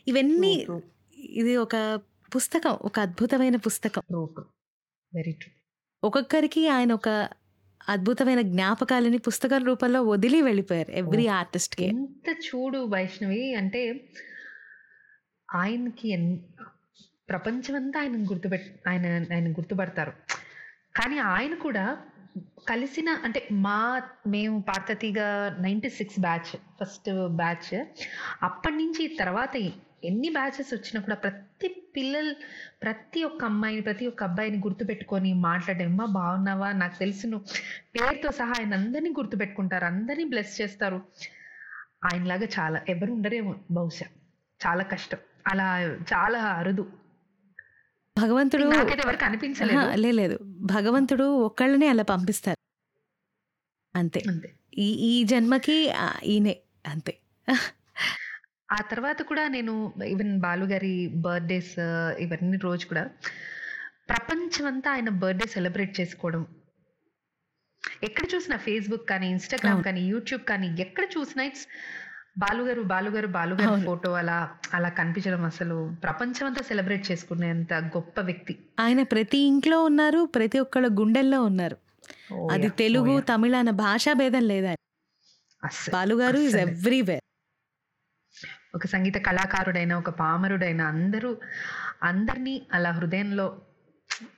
[0.07, 0.67] ఇవన్నీ
[1.19, 1.77] ఇది ఒక
[2.37, 4.03] పుస్తకం ఒక అద్భుతమైన పుస్తకం.
[5.13, 5.51] వెరీ ట్రూ
[6.03, 7.09] ఒక్కొక్కరికి ఆయన ఒక
[7.89, 13.83] అద్భుతమైన జ్ఞాపకాలని పుస్తకం రూపంలో వదిలి వెళ్ళిపోయారు ఎవ్రీ ఆర్టిస్ట్కి ఎంత చూడు వైష్ణవి అంటే
[15.49, 16.09] ఆయనకి
[17.29, 20.13] ప్రపంచమంతా ఆయన గుర్తుపెట్ ఆయన ఆయన గుర్తుపడతారు.
[20.97, 21.99] కానీ ఆయన కూడా
[22.69, 27.85] కలిసిన అంటే మా మేము పాతతిగా ninety six batch first batch.
[28.43, 29.57] అప్పటి నుంచి తర్వాత
[30.05, 32.35] ఎన్ని బ్యాచెస్ వచ్చినా కూడా ప్రతి పిల్లలు
[32.83, 36.73] ప్రతి ఒక్క అమ్మాయిని ప్రతి ఒక్క అబ్బాయిని గుర్తుపెట్టుకొని మాట్లాడడం అమ్మా బాగున్నావా?
[36.73, 37.39] నాకు తెలుసును
[37.97, 41.03] పేరుతో సహా ఆయన అందరినీ గుర్తుపెట్టుకుంటారు అందరినీ బ్లెస్ చేస్తారు.
[42.05, 44.07] ఆయనలాగా చాలా ఎవరు ఉండరేమో బహుశా.
[44.67, 45.19] చాలా కష్టం.
[45.47, 45.69] అలా
[46.13, 47.06] చాలా అరుదు.
[48.19, 48.65] భగవంతుడు
[50.13, 50.37] లేదు.
[50.45, 52.61] భగవంతుడు ఒక్కళ్ళనే అలా పంపిస్తారు.
[53.95, 54.23] అంతే.
[54.29, 54.49] అంతే.
[54.79, 55.77] ఈ ఈ జన్మకి
[56.25, 56.55] ఈయనే.
[56.87, 57.13] అంతే.
[58.73, 59.73] ఆ తర్వాత కూడా నేను
[60.07, 61.75] ఈవెన్ బాలుగారి బర్త్డేస్
[62.19, 63.11] ఇవన్నీ రోజు కూడా
[64.09, 66.47] ప్రపంచమంతా ఆయన బర్త్డే సెలబ్రేట్ చేసుకోవడం.
[68.03, 69.85] ఎక్కడ చూసినా ఫేస్బుక్ కానీ ఇన్స్టాగ్రామ్.
[69.85, 71.67] కానీ యూట్యూబ్ కానీ ఎక్కడ చూసినా ఇట్స్
[72.39, 73.85] బాలుగారు బాలుగారు బాలుగారు.
[73.85, 78.59] ఫోటో అలా అలా కనిపించడం అసలు ప్రపంచమంతా సెలబ్రేట్ చేసుకునేంత గొప్ప వ్యక్తి.
[78.81, 81.77] ఆయన ప్రతి ఇంట్లో ఉన్నారు ప్రతి ఒక్కళ్ళ గుండెల్లో ఉన్నారు.
[82.51, 83.21] అది తెలుగు.
[83.21, 84.75] తమిళ అన్న భాషా భేదం లేదా
[85.93, 86.57] బాలుగారు ఇస్.
[86.57, 87.21] ఎవ్రీవేర్
[88.75, 91.37] ఒక సంగీత కళాకారుడైన ఒక పామరుడైన అందరూ
[92.03, 93.61] అందరినీ అలా హృదయంలో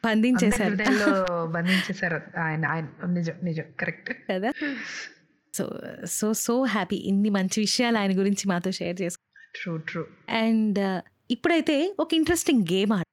[0.05, 0.71] బంధించేశారు.
[0.71, 2.21] హృదయంలో బంధించేశారు.
[2.41, 4.13] ఆయన ఆయన నిజం నిజం కరెక్ట్.
[4.31, 4.53] కదా?
[5.59, 11.03] సో సో సో హ్యాపీ ఇన్ని మంచి విషయాలు ఆయన గురించి మాతో షేర్ చేసుకో ట్రూ ట్రూ అండ్
[11.31, 13.05] ఇప్పుడైతే ఒక ఇంట్రెస్టింగ్ గేమ్ ఆడ.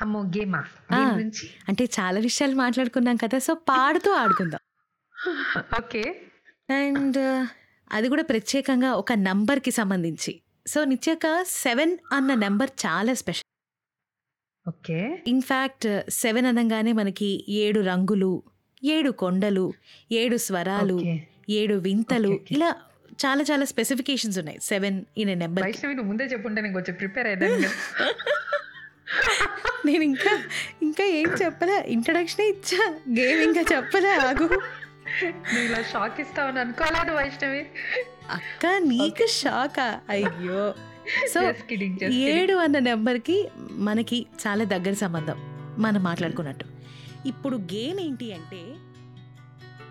[0.00, 0.64] అమ్మో గేమా?
[1.68, 4.60] అంటే చాలా విషయాలు మాట్లాడుకున్నాం కదా సో పాడుతూ ఆడుకుందాం.
[5.78, 6.02] ఓకే.
[6.70, 7.18] అండ్
[7.92, 10.32] అది కూడా ప్రత్యేకంగా ఒక నంబర్కి సంబంధించి.
[10.66, 13.48] సో నిత్యక సెవెన్ అన్న నెంబర్ చాలా special.
[14.68, 15.24] Okay.
[15.26, 18.42] In fact seven అనగానే మనకి ఏడు రంగులు
[18.84, 19.72] ఏడు కొండలు
[20.12, 21.02] ఏడు స్వరాలు
[21.50, 22.40] ఏడు వింతలు.
[22.50, 22.76] ఇలా
[23.26, 24.58] చాలా చాలా స్పెసిఫికేషన్స్ ఉన్నాయి.
[24.62, 25.64] Seven in number.
[25.64, 27.68] వైష్ణవి ముందే చెప్పుంటే నేను కొంచెం ప్రిపేర్ అయ్యాను.
[29.86, 30.38] నేను ఇంకా
[30.82, 31.84] ఇంకా ఏం చెప్పలే.
[31.88, 32.94] ఇంట్రడక్షన్ ఇచ్చా.
[33.18, 34.08] గేమ్ ఇంకా చెప్పలే.
[34.08, 34.60] ఆగు.
[35.60, 37.66] ఇలా షాక్ ఇస్తావని అనుకోలేదు వైష్ణవి.
[38.30, 40.00] అక్క నీకు షాకా?
[40.08, 40.74] అయ్యో.
[41.34, 41.52] సో.
[42.08, 45.36] ఏడు అన్న నెంబర్కి మనకి చాలా దగ్గర సంబంధం.
[45.78, 46.77] మనం మాట్లాడుకున్నట్టు.
[47.26, 48.74] ఇప్పుడు గేమ్ ఏంటి అంటే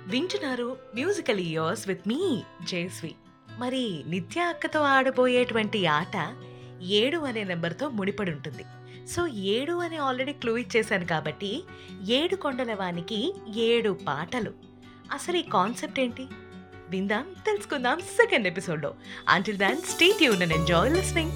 [0.07, 3.15] వింటున్నారు musical years with me Jayasree.
[3.59, 6.35] మరి నిత్య అక్కతో ఆడబోయేటువంటి ఆట
[6.81, 8.65] ఏడు అనే నెంబర్తో ముడిపడి ఉంటుంది.
[9.07, 11.63] సో ఏడు అని ఆల్రెడీ క్లూ ఇచ్చేశాను కాబట్టి
[12.07, 14.53] ఏడు కొండల వానికి ఏడు పాటలు.
[15.11, 16.27] అసలు ఈ కాన్సెప్ట్ ఏంటి?
[16.89, 18.93] విందాం తెలుసుకుందాం సెకండ్ ఎపిసోడ్లో.
[19.29, 21.31] Until then stay tune and enjoy listening